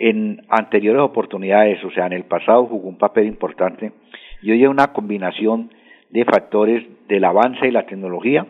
en 0.00 0.40
anteriores 0.48 1.02
oportunidades, 1.02 1.84
o 1.84 1.90
sea, 1.90 2.06
en 2.06 2.14
el 2.14 2.24
pasado 2.24 2.64
jugó 2.64 2.88
un 2.88 2.96
papel 2.96 3.26
importante 3.26 3.92
y 4.40 4.50
hoy 4.50 4.60
hay 4.60 4.66
una 4.66 4.94
combinación 4.94 5.70
de 6.08 6.24
factores 6.24 6.82
del 7.06 7.22
avance 7.22 7.66
de 7.66 7.72
la 7.72 7.84
tecnología 7.84 8.46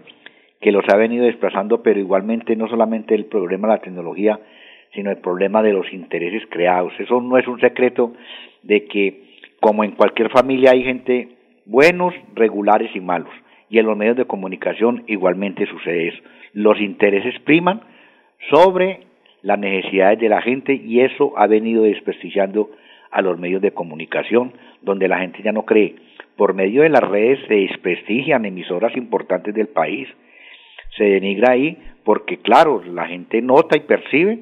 que 0.60 0.70
los 0.70 0.84
ha 0.88 0.96
venido 0.96 1.24
desplazando, 1.24 1.82
pero 1.82 1.98
igualmente 1.98 2.54
no 2.54 2.68
solamente 2.68 3.16
el 3.16 3.24
problema 3.24 3.66
de 3.66 3.74
la 3.74 3.80
tecnología, 3.80 4.38
sino 4.94 5.10
el 5.10 5.16
problema 5.16 5.60
de 5.60 5.72
los 5.72 5.92
intereses 5.92 6.42
creados. 6.50 6.92
Eso 7.00 7.20
no 7.20 7.36
es 7.36 7.48
un 7.48 7.58
secreto 7.58 8.12
de 8.62 8.84
que, 8.84 9.24
como 9.58 9.82
en 9.82 9.92
cualquier 9.92 10.30
familia, 10.30 10.70
hay 10.70 10.84
gente 10.84 11.30
buenos, 11.66 12.14
regulares 12.36 12.94
y 12.94 13.00
malos. 13.00 13.32
Y 13.68 13.80
en 13.80 13.86
los 13.86 13.96
medios 13.96 14.16
de 14.16 14.24
comunicación 14.24 15.02
igualmente 15.08 15.66
sucede 15.66 16.08
eso. 16.08 16.22
Los 16.52 16.80
intereses 16.80 17.34
priman 17.40 17.80
sobre 18.50 19.09
las 19.42 19.58
necesidades 19.58 20.18
de 20.18 20.28
la 20.28 20.42
gente 20.42 20.74
y 20.74 21.00
eso 21.00 21.32
ha 21.36 21.46
venido 21.46 21.84
desprestigiando 21.84 22.70
a 23.10 23.22
los 23.22 23.38
medios 23.38 23.62
de 23.62 23.72
comunicación, 23.72 24.52
donde 24.82 25.08
la 25.08 25.18
gente 25.18 25.42
ya 25.42 25.52
no 25.52 25.64
cree. 25.64 25.96
Por 26.36 26.54
medio 26.54 26.82
de 26.82 26.88
las 26.88 27.02
redes 27.02 27.40
se 27.48 27.54
desprestigian 27.54 28.44
emisoras 28.44 28.96
importantes 28.96 29.54
del 29.54 29.68
país. 29.68 30.08
Se 30.96 31.04
denigra 31.04 31.52
ahí 31.52 31.76
porque, 32.04 32.38
claro, 32.38 32.82
la 32.84 33.06
gente 33.06 33.42
nota 33.42 33.76
y 33.76 33.80
percibe 33.80 34.38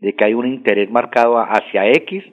de 0.00 0.14
que 0.14 0.24
hay 0.24 0.34
un 0.34 0.46
interés 0.46 0.90
marcado 0.90 1.38
hacia 1.38 1.88
X 1.90 2.24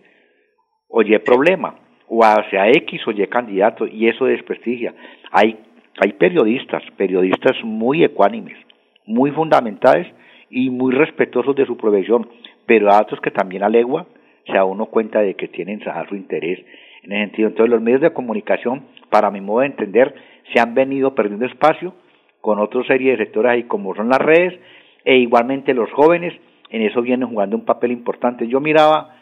o 0.90 1.02
Y 1.02 1.18
problema, 1.20 1.76
o 2.08 2.24
hacia 2.24 2.70
X 2.70 3.02
o 3.08 3.12
Y 3.12 3.26
candidato, 3.28 3.88
y 3.88 4.08
eso 4.08 4.26
desprestigia. 4.26 4.94
Hay, 5.32 5.58
hay 6.00 6.14
periodistas, 6.14 6.84
periodistas 6.98 7.54
muy 7.64 8.04
ecuánimes, 8.04 8.58
muy 9.06 9.32
fundamentados 9.32 10.08
y 10.54 10.70
muy 10.70 10.94
respetuosos 10.94 11.56
de 11.56 11.66
su 11.66 11.76
profesión, 11.78 12.30
pero 12.68 12.92
hay 12.92 13.02
otros 13.02 13.20
que 13.22 13.32
también 13.32 13.64
alegua 13.64 14.06
se 14.46 14.54
da 14.54 14.66
uno 14.66 14.86
cuenta 14.86 15.20
de 15.20 15.34
que 15.34 15.48
tienen 15.48 15.82
su 16.08 16.16
interés 16.16 16.60
en 17.02 17.12
ese 17.12 17.22
sentido. 17.24 17.48
Entonces 17.48 17.72
los 17.72 17.82
medios 17.82 18.02
de 18.02 18.14
comunicación, 18.14 18.84
para 19.10 19.32
mi 19.32 19.42
modo 19.42 19.62
de 19.62 19.68
entender, 19.68 20.14
se 20.54 20.60
han 20.60 20.76
venido 20.76 21.16
perdiendo 21.16 21.48
espacio 21.48 21.96
con 22.40 22.60
otra 22.60 22.84
serie 22.84 23.12
de 23.12 23.18
sectores 23.18 23.52
ahí 23.52 23.64
como 23.64 23.96
son 23.96 24.10
las 24.10 24.20
redes 24.20 24.60
e 25.06 25.18
igualmente 25.18 25.74
los 25.74 25.92
jóvenes 25.92 26.34
en 26.70 26.84
eso 26.84 27.02
vienen 27.02 27.30
jugando 27.30 27.56
un 27.56 27.66
papel 27.66 27.92
importante. 27.92 28.48
Yo 28.48 28.60
miraba 28.60 29.16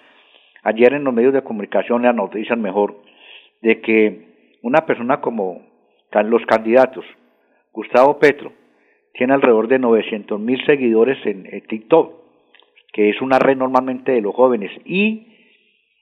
ayer 0.63 0.94
en 0.94 1.06
los 1.06 1.13
medios 1.13 1.34
de 1.34 1.44
comunicación 1.44 2.02
las 2.02 2.15
noticias 2.15 2.58
mejor 2.58 2.98
de 3.62 3.80
que 3.80 4.58
una 4.63 4.86
persona 4.86 5.22
como 5.22 5.62
los 6.26 6.46
candidatos, 6.46 7.06
Gustavo 7.72 8.20
Petro, 8.20 8.52
tiene 9.13 9.34
alrededor 9.34 9.67
de 9.67 9.80
900 9.80 10.39
mil 10.39 10.63
seguidores 10.65 11.17
en, 11.26 11.43
TikTok, 11.67 12.13
que 12.93 13.10
es 13.10 13.21
una 13.21 13.39
red 13.39 13.58
normalmente 13.58 14.12
de 14.12 14.21
los 14.21 14.34
jóvenes, 14.34 14.71
y 14.86 15.28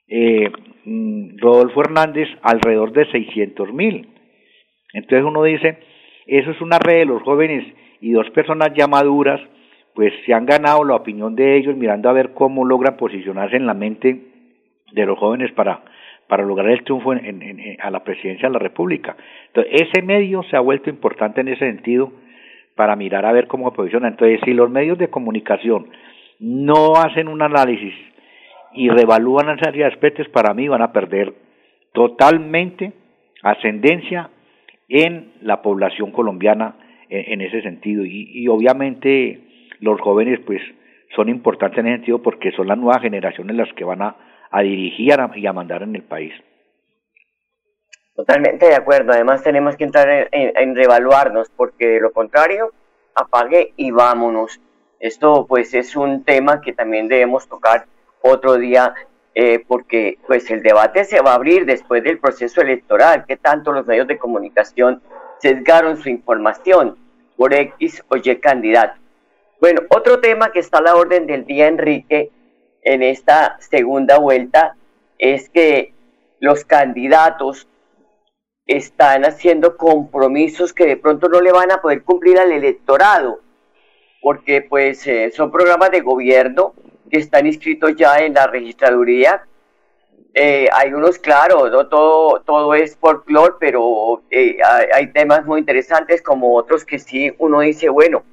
eh, 0.08 0.50
mm, 0.84 1.38
Rodolfo 1.38 1.80
Hernández 1.82 2.28
alrededor 2.42 2.92
de 2.92 3.10
600 3.10 3.72
mil. 3.72 4.08
Entonces 4.92 5.24
uno 5.24 5.42
dice, 5.44 5.78
eso 6.26 6.50
es 6.50 6.60
una 6.60 6.78
red 6.78 7.00
de 7.00 7.04
los 7.06 7.22
jóvenes 7.22 7.64
y 8.00 8.12
dos 8.12 8.28
personas 8.30 8.70
ya 8.74 8.86
maduras, 8.86 9.40
pues 9.94 10.12
se 10.24 10.32
han 10.32 10.46
ganado 10.46 10.84
la 10.84 10.96
opinión 10.96 11.34
de 11.34 11.56
ellos 11.56 11.76
mirando 11.76 12.08
a 12.08 12.12
ver 12.12 12.32
cómo 12.32 12.64
logran 12.64 12.96
posicionarse 12.96 13.56
en 13.56 13.66
la 13.66 13.74
mente 13.74 14.20
de 14.92 15.06
los 15.06 15.18
jóvenes 15.18 15.52
para, 15.52 15.82
para 16.28 16.44
lograr 16.44 16.70
el 16.70 16.84
triunfo 16.84 17.12
en, 17.12 17.76
a 17.80 17.90
la 17.90 18.02
presidencia 18.02 18.48
de 18.48 18.52
la 18.52 18.58
República. 18.58 19.16
Entonces, 19.48 19.82
ese 19.82 20.02
medio 20.02 20.42
se 20.44 20.56
ha 20.56 20.60
vuelto 20.60 20.90
importante 20.90 21.40
en 21.40 21.48
ese 21.48 21.66
sentido 21.66 22.12
para 22.80 22.96
mirar 22.96 23.26
a 23.26 23.32
ver 23.32 23.46
cómo 23.46 23.68
se 23.68 23.76
posiciona. 23.76 24.08
Entonces, 24.08 24.40
si 24.42 24.54
los 24.54 24.70
medios 24.70 24.96
de 24.96 25.10
comunicación 25.10 25.88
no 26.38 26.94
hacen 26.94 27.28
un 27.28 27.42
análisis 27.42 27.92
y 28.72 28.88
revalúan 28.88 29.50
esa 29.50 29.66
serie 29.66 29.84
de 29.84 29.90
aspectos, 29.90 30.26
para 30.30 30.54
mí 30.54 30.66
van 30.66 30.80
a 30.80 30.90
perder 30.90 31.34
totalmente 31.92 32.94
ascendencia 33.42 34.30
en 34.88 35.32
la 35.42 35.60
población 35.60 36.10
colombiana 36.10 36.76
en, 37.10 37.42
ese 37.42 37.60
sentido. 37.60 38.02
Y, 38.06 38.48
obviamente 38.48 39.40
los 39.80 40.00
jóvenes 40.00 40.40
pues 40.46 40.62
son 41.14 41.28
importantes 41.28 41.80
en 41.80 41.86
ese 41.86 41.96
sentido 41.96 42.22
porque 42.22 42.50
son 42.52 42.66
las 42.66 42.78
nuevas 42.78 43.02
generaciones 43.02 43.56
las 43.56 43.70
que 43.74 43.84
van 43.84 44.00
a, 44.00 44.16
a 44.50 44.62
dirigir 44.62 45.12
y 45.34 45.46
a 45.46 45.52
mandar 45.52 45.82
en 45.82 45.96
el 45.96 46.02
país. 46.02 46.32
Totalmente 48.20 48.66
de 48.66 48.74
acuerdo. 48.74 49.12
Además 49.12 49.42
tenemos 49.42 49.76
que 49.76 49.84
entrar 49.84 50.28
en, 50.30 50.52
en, 50.54 50.76
revaluarnos 50.76 51.48
porque 51.56 51.88
de 51.88 52.00
lo 52.00 52.12
contrario, 52.12 52.70
apague 53.14 53.72
y 53.76 53.92
vámonos. 53.92 54.60
Esto 54.98 55.46
pues 55.48 55.72
es 55.72 55.96
un 55.96 56.22
tema 56.22 56.60
que 56.60 56.74
también 56.74 57.08
debemos 57.08 57.48
tocar 57.48 57.86
otro 58.20 58.58
día 58.58 58.92
eh, 59.34 59.64
porque 59.66 60.18
pues 60.26 60.50
el 60.50 60.62
debate 60.62 61.04
se 61.06 61.22
va 61.22 61.32
a 61.32 61.36
abrir 61.36 61.64
después 61.64 62.04
del 62.04 62.18
proceso 62.18 62.60
electoral, 62.60 63.24
que 63.24 63.38
tanto 63.38 63.72
los 63.72 63.86
medios 63.86 64.06
de 64.06 64.18
comunicación 64.18 65.00
sesgaron 65.38 65.96
su 65.96 66.10
información 66.10 66.98
por 67.38 67.54
X 67.54 68.04
o 68.08 68.18
Y 68.18 68.36
candidato. 68.36 69.00
Bueno, 69.62 69.80
otro 69.88 70.20
tema 70.20 70.52
que 70.52 70.58
está 70.58 70.76
a 70.76 70.82
la 70.82 70.94
orden 70.94 71.26
del 71.26 71.46
día, 71.46 71.68
Enrique, 71.68 72.30
en 72.82 73.02
esta 73.02 73.56
segunda 73.60 74.18
vuelta, 74.18 74.76
es 75.16 75.48
que 75.48 75.94
los 76.38 76.66
candidatos 76.66 77.66
están 78.70 79.24
haciendo 79.24 79.76
compromisos 79.76 80.72
que 80.72 80.86
de 80.86 80.96
pronto 80.96 81.28
no 81.28 81.40
le 81.40 81.50
van 81.50 81.72
a 81.72 81.80
poder 81.80 82.04
cumplir 82.04 82.38
al 82.38 82.52
electorado, 82.52 83.40
porque 84.22 84.62
pues 84.62 85.04
eh, 85.08 85.32
son 85.32 85.50
programas 85.50 85.90
de 85.90 86.00
gobierno 86.02 86.74
que 87.10 87.18
están 87.18 87.46
inscritos 87.46 87.96
ya 87.96 88.18
en 88.18 88.34
la 88.34 88.46
registraduría. 88.46 89.44
Eh, 90.34 90.68
hay 90.72 90.92
unos, 90.92 91.18
claro, 91.18 91.68
no 91.68 91.88
todo, 91.88 92.42
todo 92.42 92.74
es 92.74 92.96
folclore, 92.96 93.54
pero 93.58 94.22
eh, 94.30 94.58
hay, 94.94 95.08
temas 95.08 95.44
muy 95.44 95.58
interesantes 95.58 96.22
como 96.22 96.54
otros 96.54 96.84
que 96.84 97.00
sí 97.00 97.34
uno 97.38 97.60
dice, 97.60 97.88
bueno, 97.88 98.24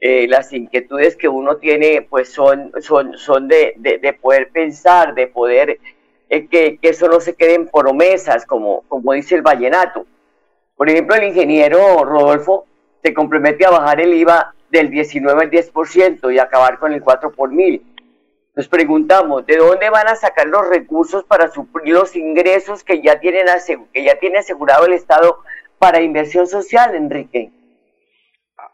las 0.00 0.52
inquietudes 0.52 1.16
que 1.16 1.28
uno 1.28 1.56
tiene 1.56 2.00
pues 2.08 2.32
son, 2.32 2.72
son, 2.80 3.18
son 3.18 3.48
de, 3.48 3.74
de 3.76 4.12
poder 4.12 4.50
pensar, 4.50 5.14
de 5.14 5.26
poder 5.26 5.80
que, 6.28 6.78
que, 6.78 6.88
eso 6.88 7.08
no 7.08 7.20
se 7.20 7.34
quede 7.34 7.54
en 7.54 7.68
promesas, 7.68 8.46
como, 8.46 8.82
como 8.88 9.12
dice 9.12 9.34
el 9.34 9.42
vallenato. 9.42 10.06
Por 10.76 10.90
ejemplo, 10.90 11.16
el 11.16 11.24
ingeniero 11.24 12.04
Rodolfo 12.04 12.66
se 13.02 13.14
compromete 13.14 13.64
a 13.64 13.70
bajar 13.70 14.00
el 14.00 14.14
IVA 14.14 14.54
del 14.70 14.90
19 14.90 15.44
al 15.44 15.50
10% 15.50 16.34
y 16.34 16.38
acabar 16.38 16.78
con 16.78 16.92
el 16.92 17.02
4 17.02 17.32
por 17.32 17.50
mil. 17.50 17.82
Nos 18.54 18.68
preguntamos, 18.68 19.46
¿de 19.46 19.56
dónde 19.56 19.90
van 19.90 20.08
a 20.08 20.16
sacar 20.16 20.46
los 20.46 20.68
recursos 20.68 21.24
para 21.24 21.48
suplir 21.48 21.94
los 21.94 22.16
ingresos 22.16 22.82
que 22.82 23.02
ya, 23.02 23.20
tienen 23.20 23.46
que 23.92 24.02
ya 24.02 24.18
tiene 24.18 24.38
asegurado 24.38 24.86
el 24.86 24.94
Estado 24.94 25.38
para 25.78 26.00
inversión 26.00 26.46
social, 26.46 26.94
Enrique? 26.94 27.50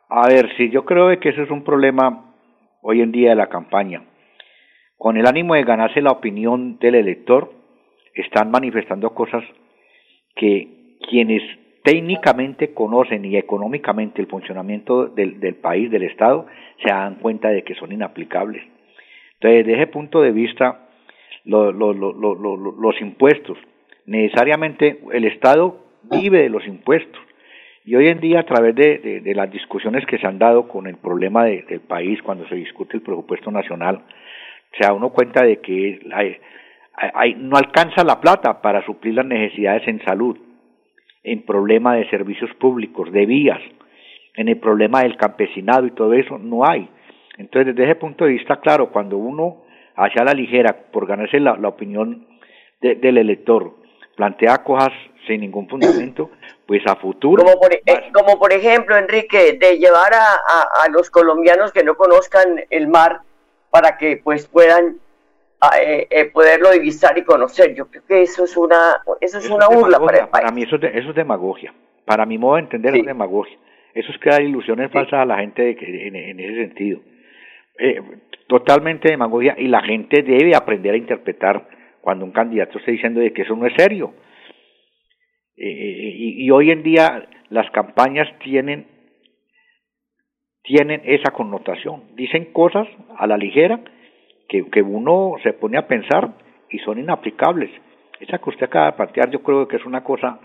A 0.08 0.28
ver, 0.28 0.48
sí, 0.56 0.70
yo 0.70 0.84
creo 0.84 1.08
que 1.18 1.30
eso 1.30 1.42
es 1.42 1.50
un 1.50 1.64
problema 1.64 2.32
hoy 2.80 3.02
en 3.02 3.12
día 3.12 3.30
de 3.30 3.36
la 3.36 3.48
campaña 3.48 4.04
con 5.02 5.16
el 5.16 5.26
ánimo 5.26 5.56
de 5.56 5.64
ganarse 5.64 6.00
la 6.00 6.12
opinión 6.12 6.78
del 6.78 6.94
elector, 6.94 7.52
están 8.14 8.52
manifestando 8.52 9.10
cosas 9.10 9.42
que 10.36 10.96
quienes 11.10 11.42
técnicamente 11.82 12.72
conocen 12.72 13.24
y 13.24 13.36
económicamente 13.36 14.22
el 14.22 14.28
funcionamiento 14.28 15.06
del, 15.06 15.40
del 15.40 15.56
país, 15.56 15.90
del 15.90 16.04
Estado, 16.04 16.46
se 16.80 16.88
dan 16.88 17.16
cuenta 17.16 17.48
de 17.48 17.64
que 17.64 17.74
son 17.74 17.90
inaplicables. 17.90 18.62
Entonces, 19.40 19.66
desde 19.66 19.82
ese 19.82 19.88
punto 19.88 20.22
de 20.22 20.30
vista, 20.30 20.86
los 21.46 23.00
impuestos, 23.00 23.58
necesariamente 24.06 25.00
el 25.12 25.24
Estado 25.24 25.84
vive 26.12 26.42
de 26.42 26.48
los 26.48 26.64
impuestos. 26.64 27.20
Y 27.84 27.96
hoy 27.96 28.06
en 28.06 28.20
día, 28.20 28.38
a 28.38 28.46
través 28.46 28.76
de, 28.76 29.20
de, 29.20 29.34
las 29.34 29.50
discusiones 29.50 30.06
que 30.06 30.18
se 30.18 30.28
han 30.28 30.38
dado 30.38 30.68
con 30.68 30.86
el 30.86 30.94
problema 30.98 31.44
del 31.46 31.80
país, 31.80 32.22
cuando 32.22 32.46
se 32.46 32.54
discute 32.54 32.96
el 32.96 33.02
presupuesto 33.02 33.50
nacional, 33.50 34.04
se 34.76 34.85
da 34.85 34.92
uno 34.92 35.11
cuenta 35.11 35.44
de 35.44 35.61
que 35.61 36.00
hay, 37.14 37.35
no 37.35 37.56
alcanza 37.56 38.04
la 38.04 38.20
plata 38.20 38.61
para 38.61 38.85
suplir 38.85 39.14
las 39.14 39.26
necesidades 39.26 39.87
en 39.88 40.02
salud, 40.04 40.37
en 41.22 41.44
problema 41.44 41.94
de 41.94 42.08
servicios 42.11 42.50
públicos, 42.54 43.11
de 43.12 43.26
vías, 43.26 43.61
en 44.35 44.48
el 44.48 44.58
problema 44.58 45.02
del 45.02 45.16
campesinado 45.16 45.87
y 45.87 45.92
todo 45.92 46.12
eso, 46.14 46.38
no 46.38 46.66
hay. 46.66 46.88
Entonces, 47.38 47.74
desde 47.74 47.90
ese 47.90 48.00
punto 48.00 48.24
de 48.24 48.32
vista, 48.32 48.61
claro, 48.61 48.90
cuando 48.90 49.16
uno 49.16 49.64
hacia 49.96 50.24
la 50.24 50.32
ligera, 50.32 50.76
por 50.90 51.06
ganarse 51.06 51.38
la, 51.38 51.54
opinión 51.68 52.26
del 52.80 53.18
elector, 53.18 53.74
plantea 54.16 54.62
cosas 54.64 54.90
sin 55.26 55.40
ningún 55.40 55.68
fundamento, 55.68 56.30
pues 56.66 56.82
a 56.87 56.96
futuro... 56.96 57.44
Como 57.44 57.61
por, 57.61 57.72
eh, 57.72 57.82
como 58.12 58.38
por 58.38 58.52
ejemplo, 58.52 58.96
Enrique, 58.96 59.56
de 59.58 59.78
llevar 59.78 60.12
a, 60.14 60.85
a 60.85 60.88
los 60.90 61.11
colombianos 61.11 61.72
que 61.72 61.85
no 61.85 61.94
conozcan 61.94 62.61
el 62.70 62.88
mar 62.88 63.20
para 63.72 63.96
que 63.96 64.18
pues 64.22 64.46
puedan 64.48 64.98
ah, 65.58 65.70
eh, 65.82 66.06
eh, 66.11 66.26
poderlo 66.26 66.70
divisar 66.72 67.16
y 67.16 67.24
conocer. 67.24 67.74
Yo 67.74 67.88
creo 67.88 68.04
que 68.06 68.20
eso 68.20 68.44
es 68.44 68.54
una, 68.54 69.00
eso 69.18 69.38
es 69.38 69.48
una 69.48 69.66
burla 69.66 69.98
para 69.98 70.18
el 70.18 70.28
país. 70.28 70.42
Para 70.42 70.50
mí 70.52 70.62
eso 70.62 70.76
es, 70.76 70.94
eso 70.94 71.08
es 71.08 71.16
demagogia. 71.16 71.72
Para 72.04 72.26
mi 72.26 72.37
modo 72.37 72.56
de 72.56 72.62
entender 72.62 72.94
es 72.94 73.06
demagogia. 73.06 73.56
Eso 73.94 74.12
es 74.12 74.18
crear 74.20 74.42
ilusiones 74.42 74.92
falsas 74.92 75.20
a 75.20 75.24
la 75.24 75.38
gente 75.38 75.62
de, 75.62 76.06
en, 76.06 76.16
en, 76.16 76.40
ese 76.40 76.66
sentido. 76.66 77.00
Eh, 77.78 78.02
totalmente 78.46 79.08
demagogia 79.11 79.54
y 79.56 79.68
la 79.68 79.80
gente 79.80 80.22
debe 80.22 80.54
aprender 80.54 80.92
a 80.92 80.98
interpretar 80.98 81.66
cuando 82.02 82.26
un 82.26 82.32
candidato 82.32 82.78
está 82.78 82.90
diciendo 82.90 83.20
de 83.20 83.32
que 83.32 83.42
eso 83.42 83.56
no 83.56 83.66
es 83.66 83.72
serio. 83.74 84.12
y, 85.56 86.44
y 86.44 86.50
hoy 86.50 86.70
en 86.70 86.82
día 86.82 87.26
las 87.48 87.70
campañas 87.70 88.28
tienen 88.40 88.91
tienen 90.62 91.03
esa 91.05 91.33
connotación. 91.33 92.03
Dicen 92.14 92.53
cosas 92.53 92.87
a 93.16 93.27
la 93.27 93.37
ligera 93.37 93.81
que, 94.48 94.64
que 94.70 94.83
uno 94.83 95.35
se 95.42 95.53
pone 95.53 95.79
a 95.79 95.87
pensar 95.87 96.33
y 96.70 96.79
son 96.79 96.98
inaplicables. 96.98 97.70
Esa 98.20 98.38
que 98.38 98.51
usted 98.51 98.66
acaba 98.66 98.87
de 98.87 98.92
plantear 98.92 99.31
yo 99.31 99.42
creo 99.42 99.66
que 99.66 99.77
es 99.77 99.85
una 99.85 100.05
cosa 100.05 100.38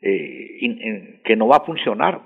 eh, 0.00 1.20
que 1.24 1.36
no 1.36 1.48
va 1.48 1.58
a 1.58 1.64
funcionar. 1.64 2.20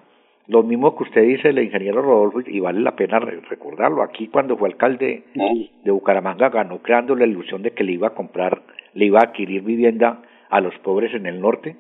Lo 0.49 0.63
mismo 0.63 0.97
que 0.97 1.03
usted 1.03 1.23
dice, 1.23 1.49
el 1.49 1.59
ingeniero 1.59 2.03
Rodolfo, 2.03 2.41
y 2.47 2.61
vale 2.61 2.81
la 2.81 2.95
pena 2.95 3.19
recordarlo, 3.19 4.03
aquí 4.03 4.29
cuando 4.29 4.57
fue 4.57 4.69
alcalde 4.69 5.25
de 5.35 5.91
Bucaramanga 5.91 6.51
ganó 6.51 6.79
creando 6.79 7.17
la 7.17 7.27
ilusión 7.27 7.63
de 7.63 7.73
que 7.73 7.83
le 7.83 7.93
iba 7.93 8.09
a 8.09 8.15
comprar, 8.15 8.63
le 8.95 9.07
iba 9.07 9.19
a 9.19 9.25
adquirir 9.25 9.63
vivienda 9.63 10.23
a 10.49 10.61
los 10.61 10.73
pobres 10.79 11.13
en 11.15 11.27
el 11.27 11.41
norte 11.41 11.75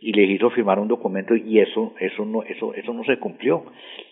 y 0.00 0.12
le 0.12 0.22
hizo 0.22 0.50
firmar 0.50 0.78
un 0.78 0.88
documento 0.88 1.36
y 1.36 1.60
eso 1.60 1.94
eso 2.00 2.24
no 2.24 2.42
eso 2.42 2.74
eso 2.74 2.92
no 2.92 3.04
se 3.04 3.18
cumplió. 3.18 3.64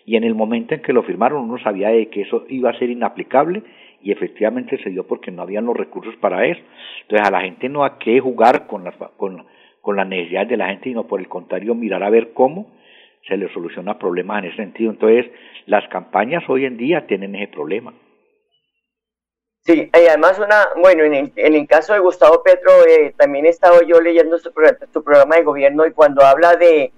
Y 0.05 0.15
en 0.15 0.23
el 0.23 0.35
momento 0.35 0.75
en 0.75 0.81
que 0.81 0.93
lo 0.93 1.03
firmaron 1.03 1.43
uno 1.43 1.57
sabía 1.59 1.89
de 1.89 2.07
que 2.09 2.21
eso 2.21 2.45
iba 2.49 2.69
a 2.69 2.77
ser 2.77 2.89
inaplicable 2.89 3.63
y 4.01 4.11
efectivamente 4.11 4.77
se 4.83 4.89
dio 4.91 5.07
porque 5.07 5.31
no 5.31 5.41
habían 5.41 5.65
los 5.65 5.75
recursos 5.75 6.15
para 6.17 6.45
eso. 6.45 6.61
Entonces 7.01 7.27
a 7.27 7.31
la 7.31 7.41
gente 7.41 7.69
no 7.69 7.83
hay 7.83 7.91
que 7.99 8.19
jugar 8.19 8.67
con 8.67 8.83
las 8.83 8.95
con, 9.17 9.45
con 9.81 9.95
las 9.95 10.07
necesidades 10.07 10.49
de 10.49 10.57
la 10.57 10.69
gente 10.69 10.89
sino 10.89 11.07
por 11.07 11.19
el 11.19 11.27
contrario 11.27 11.75
mirar 11.75 12.03
a 12.03 12.09
ver 12.09 12.33
cómo 12.33 12.67
se 13.27 13.37
le 13.37 13.51
soluciona 13.53 13.97
problemas 13.97 14.43
en 14.43 14.49
ese 14.49 14.57
sentido. 14.57 14.91
Entonces 14.91 15.31
las 15.65 15.87
campañas 15.89 16.43
hoy 16.49 16.65
en 16.65 16.77
día 16.77 17.07
tienen 17.07 17.35
ese 17.35 17.47
problema 17.47 17.93
Sí, 19.65 19.91
y 19.93 20.07
además 20.07 20.39
una, 20.39 20.69
bueno, 20.77 21.03
en 21.03 21.13
el, 21.13 21.33
en 21.35 21.53
el 21.53 21.67
caso 21.67 21.93
de 21.93 21.99
Gustavo 21.99 22.41
Petro, 22.43 22.71
eh, 22.87 23.13
también 23.17 23.45
he 23.45 23.49
estado 23.49 23.81
yo 23.81 23.99
leyendo 24.01 24.37
su, 24.39 24.51
su, 24.93 25.03
programa 25.03 25.35
de 25.35 25.43
gobierno 25.43 25.85
y 25.85 25.91
cuando 25.91 26.25
habla 26.25 26.55
de 26.55 26.91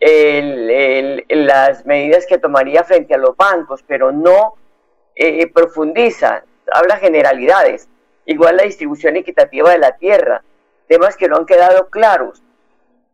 el, 0.00 0.70
el, 0.70 1.46
las 1.46 1.86
medidas 1.86 2.26
que 2.26 2.38
tomaría 2.38 2.84
frente 2.84 3.14
a 3.14 3.18
los 3.18 3.36
bancos, 3.36 3.84
pero 3.86 4.12
no 4.12 4.54
eh, 5.14 5.46
profundiza, 5.52 6.44
habla 6.72 6.96
generalidades, 6.96 7.88
igual 8.24 8.56
la 8.56 8.64
distribución 8.64 9.16
equitativa 9.16 9.70
de 9.70 9.78
la 9.78 9.96
tierra, 9.96 10.42
temas 10.88 11.16
que 11.16 11.28
no 11.28 11.36
han 11.36 11.46
quedado 11.46 11.88
claros, 11.88 12.42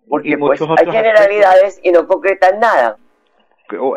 porque 0.09 0.37
pues 0.39 0.61
hay 0.61 0.91
generalidades 0.91 1.81
y 1.83 1.93
no 1.93 2.07
concretan 2.07 2.61
nada. 2.61 2.97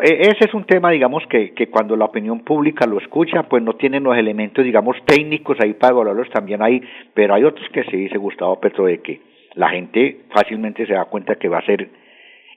E, 0.02 0.20
ese 0.22 0.46
es 0.46 0.54
un 0.54 0.64
tema, 0.64 0.90
digamos, 0.90 1.26
que, 1.26 1.52
que 1.52 1.68
cuando 1.68 1.96
la 1.96 2.06
opinión 2.06 2.40
pública 2.40 2.86
lo 2.86 2.98
escucha, 2.98 3.42
pues 3.44 3.62
no 3.62 3.74
tienen 3.74 4.04
los 4.04 4.16
elementos, 4.16 4.64
digamos, 4.64 4.96
técnicos 5.04 5.58
ahí 5.60 5.74
para 5.74 5.92
evaluarlos 5.92 6.30
también 6.30 6.62
ahí, 6.62 6.80
pero 7.14 7.34
hay 7.34 7.44
otros 7.44 7.68
que 7.70 7.84
sí, 7.84 7.96
dice 7.96 8.18
Gustavo 8.18 8.60
Petro, 8.60 8.86
de 8.86 9.00
que 9.00 9.20
la 9.54 9.70
gente 9.70 10.20
fácilmente 10.32 10.86
se 10.86 10.94
da 10.94 11.04
cuenta 11.06 11.36
que 11.36 11.48
va 11.48 11.58
a 11.58 11.66
ser 11.66 11.88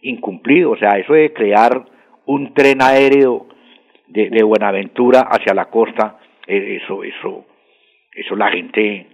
incumplido, 0.02 0.72
o 0.72 0.78
sea, 0.78 0.98
eso 0.98 1.14
de 1.14 1.34
crear 1.34 1.84
un 2.26 2.54
tren 2.54 2.82
aéreo 2.82 3.48
de, 4.08 4.30
de 4.30 4.44
Buenaventura 4.44 5.22
hacia 5.22 5.54
la 5.54 5.66
costa, 5.66 6.20
e, 6.48 6.78
eso, 6.78 7.04
eso, 7.04 7.46
eso 8.14 8.36
la 8.36 8.50
gente 8.52 9.08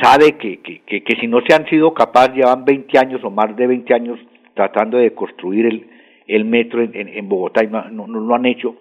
sabe 0.00 0.32
que, 0.32 0.60
que, 0.60 0.80
que, 0.80 1.02
que 1.02 1.16
si 1.20 1.26
no 1.26 1.40
se 1.46 1.54
han 1.54 1.66
sido 1.66 1.94
capaces, 1.94 2.34
llevan 2.34 2.64
20 2.64 2.98
años 2.98 3.24
o 3.24 3.30
más 3.30 3.54
de 3.56 3.66
20 3.66 3.94
años 3.94 4.18
tratando 4.54 4.98
de 4.98 5.14
construir 5.14 5.66
el, 5.66 5.89
el 6.30 6.44
metro 6.44 6.82
en, 6.82 6.94
en 6.94 7.28
Bogotá 7.28 7.64
y 7.64 7.66
no, 7.66 7.90
no, 7.90 8.06
lo 8.06 8.34
han 8.34 8.46
hecho 8.46 8.76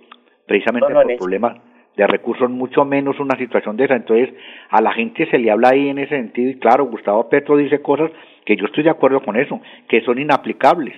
precisamente 0.45 0.93
por 0.93 1.17
problemas 1.17 1.57
de 1.97 2.07
recursos, 2.07 2.49
mucho 2.49 2.85
menos 2.85 3.19
una 3.19 3.37
situación 3.37 3.75
de 3.75 3.85
esa. 3.85 3.95
Entonces, 3.95 4.29
a 4.69 4.81
la 4.81 4.93
gente 4.93 5.29
se 5.29 5.37
le 5.37 5.51
habla 5.51 5.69
ahí 5.69 5.89
en 5.89 5.97
ese 5.97 6.15
sentido 6.15 6.51
y 6.51 6.59
claro, 6.59 6.85
Gustavo 6.85 7.27
Petro 7.27 7.57
dice 7.57 7.81
cosas 7.81 8.11
que 8.45 8.55
yo 8.55 8.65
estoy 8.65 8.83
de 8.83 8.91
acuerdo 8.91 9.21
con 9.21 9.35
eso, 9.35 9.59
que 9.87 10.01
son 10.01 10.19
inaplicables 10.19 10.95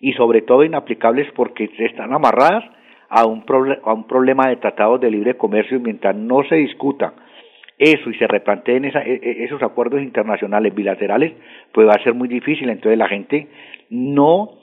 y 0.00 0.12
sobre 0.12 0.42
todo 0.42 0.64
inaplicables 0.64 1.30
porque 1.34 1.70
están 1.78 2.12
amarradas 2.12 2.64
a 3.08 3.26
un, 3.26 3.44
a 3.82 3.92
un 3.92 4.06
problema 4.06 4.48
de 4.48 4.56
tratados 4.56 5.00
de 5.00 5.10
libre 5.10 5.36
comercio 5.36 5.78
y 5.78 5.80
mientras 5.80 6.14
no 6.14 6.44
se 6.44 6.56
discuta 6.56 7.14
eso 7.78 8.10
y 8.10 8.14
se 8.14 8.26
replanteen 8.26 8.84
esa, 8.84 9.02
e, 9.02 9.14
e, 9.14 9.44
esos 9.44 9.62
acuerdos 9.62 10.02
internacionales 10.02 10.74
bilaterales, 10.74 11.32
pues 11.72 11.88
va 11.88 11.94
a 11.94 12.04
ser 12.04 12.14
muy 12.14 12.28
difícil. 12.28 12.68
Entonces 12.68 12.98
la 12.98 13.08
gente 13.08 13.48
no 13.88 14.59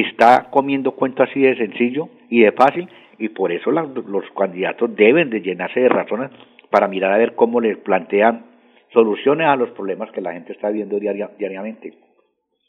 está 0.00 0.48
comiendo 0.50 0.92
cuento 0.92 1.22
así 1.22 1.40
de 1.40 1.56
sencillo 1.56 2.08
y 2.30 2.42
de 2.42 2.52
fácil 2.52 2.88
y 3.18 3.28
por 3.28 3.52
eso 3.52 3.70
los 3.70 4.24
candidatos 4.36 4.94
deben 4.96 5.30
de 5.30 5.40
llenarse 5.40 5.80
de 5.80 5.88
razones 5.88 6.30
para 6.70 6.88
mirar 6.88 7.12
a 7.12 7.18
ver 7.18 7.34
cómo 7.34 7.60
les 7.60 7.76
plantean 7.76 8.46
soluciones 8.92 9.46
a 9.46 9.56
los 9.56 9.70
problemas 9.70 10.10
que 10.10 10.20
la 10.20 10.32
gente 10.32 10.52
está 10.52 10.70
viendo 10.70 10.98
diariamente. 10.98 11.94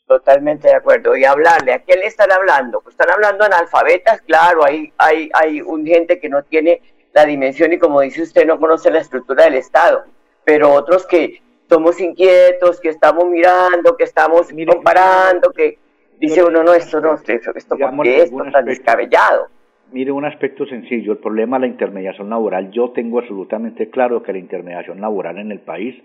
Totalmente 0.06 0.68
de 0.68 0.76
acuerdo. 0.76 1.16
Y 1.16 1.24
hablarle, 1.24 1.74
¿a 1.74 1.80
quién 1.80 2.00
le 2.00 2.08
están 2.08 2.32
hablando? 2.32 2.82
Pues 2.82 2.94
están 2.94 3.10
hablando 3.12 3.46
analfabetas, 3.46 4.22
claro, 4.22 4.66
hay, 4.66 4.92
hay, 4.98 5.30
hay 5.34 5.62
un 5.62 5.86
gente 5.86 6.20
que 6.20 6.30
no 6.30 6.44
tiene 6.44 6.82
la 7.14 7.26
dimensión 7.26 7.72
y 7.72 7.80
como 7.80 8.02
dice 8.02 8.22
usted, 8.22 8.46
no 8.46 8.60
conoce 8.60 8.92
la 8.92 9.00
estructura 9.00 9.46
del 9.46 9.56
Estado, 9.56 10.04
pero 10.44 10.74
otros 10.74 11.08
que 11.08 11.42
somos 11.70 12.00
inquietos, 12.02 12.82
que 12.82 12.90
estamos 12.90 13.26
mirando, 13.26 13.96
que 13.96 14.04
estamos 14.04 14.50
comparando, 14.68 15.52
que 15.52 15.80
Dice 16.20 16.44
uno, 16.44 16.64
no, 16.64 16.74
esto 16.74 17.02
no, 17.02 17.14
esto, 17.16 17.32
esto 17.56 17.78
¿por 17.78 18.04
qué 18.04 18.24
esto 18.24 18.44
tan 18.52 18.66
descabellado? 18.66 19.48
Mire, 19.92 20.12
un 20.12 20.26
aspecto 20.26 20.66
sencillo, 20.66 21.12
el 21.12 21.18
problema 21.20 21.58
de 21.58 21.68
la 21.68 21.74
intermediación 21.74 22.30
laboral, 22.30 22.72
yo 22.72 22.92
tengo 22.92 23.20
absolutamente 23.20 23.90
claro 23.90 24.24
que 24.24 24.34
la 24.34 24.40
intermediación 24.40 25.00
laboral 25.02 25.38
en 25.38 25.52
el 25.52 25.60
país 25.60 25.96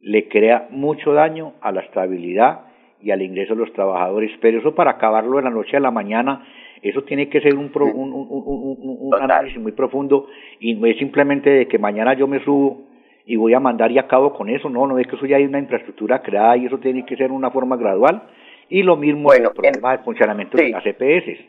le 0.00 0.28
crea 0.28 0.68
mucho 0.70 1.12
daño 1.12 1.54
a 1.60 1.72
la 1.72 1.82
estabilidad 1.82 2.60
y 3.00 3.10
al 3.10 3.22
ingreso 3.22 3.54
de 3.54 3.60
los 3.60 3.72
trabajadores, 3.72 4.30
pero 4.40 4.60
eso 4.60 4.74
para 4.74 4.92
acabarlo 4.92 5.36
de 5.36 5.42
la 5.42 5.50
noche 5.50 5.76
a 5.76 5.80
la 5.80 5.90
mañana, 5.90 6.46
eso 6.82 7.02
tiene 7.02 7.28
que 7.28 7.40
ser 7.40 7.56
un, 7.56 7.70
un, 7.74 8.12
un, 8.12 8.96
un 9.00 9.14
análisis 9.14 9.60
muy 9.60 9.72
profundo 9.72 10.26
y 10.60 10.74
no 10.74 10.86
es 10.86 10.96
simplemente 10.98 11.50
de 11.50 11.68
que 11.68 11.78
mañana 11.78 12.14
yo 12.14 12.26
me 12.26 12.42
subo 12.44 12.86
y 13.26 13.36
voy 13.36 13.52
a 13.52 13.60
mandar 13.60 13.92
y 13.92 13.98
acabo 13.98 14.32
con 14.32 14.48
eso, 14.48 14.70
no, 14.70 14.86
no 14.86 14.98
es 14.98 15.06
que 15.06 15.16
eso 15.16 15.26
ya 15.26 15.36
hay 15.36 15.44
una 15.44 15.58
infraestructura 15.58 16.22
creada 16.22 16.56
y 16.56 16.66
eso 16.66 16.78
tiene 16.78 17.04
que 17.04 17.16
ser 17.16 17.30
una 17.32 17.50
forma 17.50 17.76
gradual 17.76 18.22
y 18.68 18.82
lo 18.82 18.96
mismo 18.96 19.24
bueno, 19.24 19.48
el 19.48 19.54
problema 19.54 19.96
de 19.96 20.04
funcionamiento 20.04 20.56
de 20.56 20.70
las 20.70 20.84
EPS. 20.84 21.40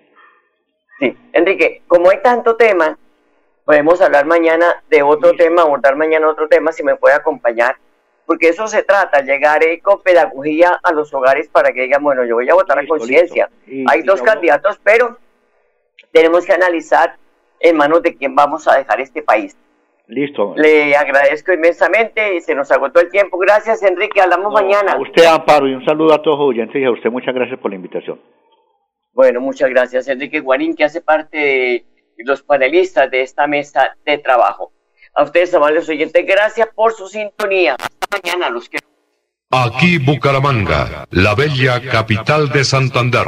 Sí, 0.99 1.17
Enrique, 1.33 1.83
como 1.87 2.09
hay 2.09 2.21
tanto 2.21 2.55
tema, 2.55 2.97
podemos 3.65 4.01
hablar 4.01 4.25
mañana 4.25 4.83
de 4.89 5.01
otro 5.01 5.33
tema, 5.33 5.61
abordar 5.61 5.95
mañana 5.95 6.29
otro 6.29 6.47
tema, 6.47 6.71
si 6.71 6.83
me 6.83 6.95
puede 6.95 7.15
acompañar, 7.15 7.77
porque 8.25 8.49
eso 8.49 8.67
se 8.67 8.83
trata, 8.83 9.21
llegar 9.21 9.63
eh, 9.63 9.79
con 9.79 10.01
pedagogía 10.01 10.79
a 10.83 10.91
los 10.91 11.13
hogares 11.13 11.47
para 11.49 11.71
que 11.71 11.81
digan, 11.81 12.03
bueno, 12.03 12.23
yo 12.25 12.35
voy 12.35 12.49
a 12.49 12.53
votar 12.53 12.79
a 12.79 12.87
conciencia. 12.87 13.49
Hay 13.87 14.03
dos 14.03 14.21
candidatos, 14.21 14.79
pero 14.83 15.17
tenemos 16.11 16.45
que 16.45 16.53
analizar 16.53 17.15
en 17.59 17.75
manos 17.75 18.03
de 18.03 18.15
quién 18.15 18.35
vamos 18.35 18.67
a 18.67 18.77
dejar 18.77 19.01
este 19.01 19.21
país. 19.21 19.57
Listo. 20.09 20.55
Le 20.57 20.95
agradezco 20.95 21.53
inmensamente 21.53 22.35
y 22.35 22.41
se 22.41 22.55
nos 22.55 22.71
agotó 22.71 22.99
el 22.99 23.11
tiempo. 23.11 23.37
Gracias, 23.37 23.83
Enrique. 23.83 24.19
Hablamos 24.19 24.51
mañana. 24.51 24.93
A 24.93 24.99
usted, 24.99 25.23
Amparo, 25.23 25.67
y 25.67 25.75
un 25.75 25.85
saludo 25.85 26.15
a 26.15 26.21
todos 26.23 26.39
los 26.39 26.47
oyentes 26.47 26.81
y 26.81 26.83
a 26.83 26.89
usted 26.89 27.11
muchas 27.11 27.35
gracias 27.35 27.59
por 27.59 27.69
la 27.69 27.75
invitación. 27.75 28.19
Bueno, 29.13 29.39
muchas 29.39 29.69
gracias, 29.69 30.07
Enrique 30.07 30.39
Guarín, 30.39 30.75
que 30.75 30.83
hace 30.83 31.01
parte 31.01 31.37
de 31.37 31.85
los 32.25 32.41
panelistas 32.41 33.11
de 33.11 33.21
esta 33.21 33.45
mesa 33.45 33.95
de 34.03 34.17
trabajo. 34.17 34.71
A 35.13 35.23
ustedes, 35.23 35.53
amables 35.53 35.87
oyentes, 35.87 36.25
gracias 36.25 36.69
por 36.73 36.93
su 36.93 37.07
sintonía. 37.07 37.75
Hasta 37.77 38.17
mañana, 38.17 38.49
los 38.49 38.67
que. 38.67 38.79
Aquí 39.51 39.99
Bucaramanga, 39.99 41.05
la 41.11 41.35
bella 41.35 41.81
capital 41.87 42.49
de 42.49 42.63
Santander. 42.63 43.27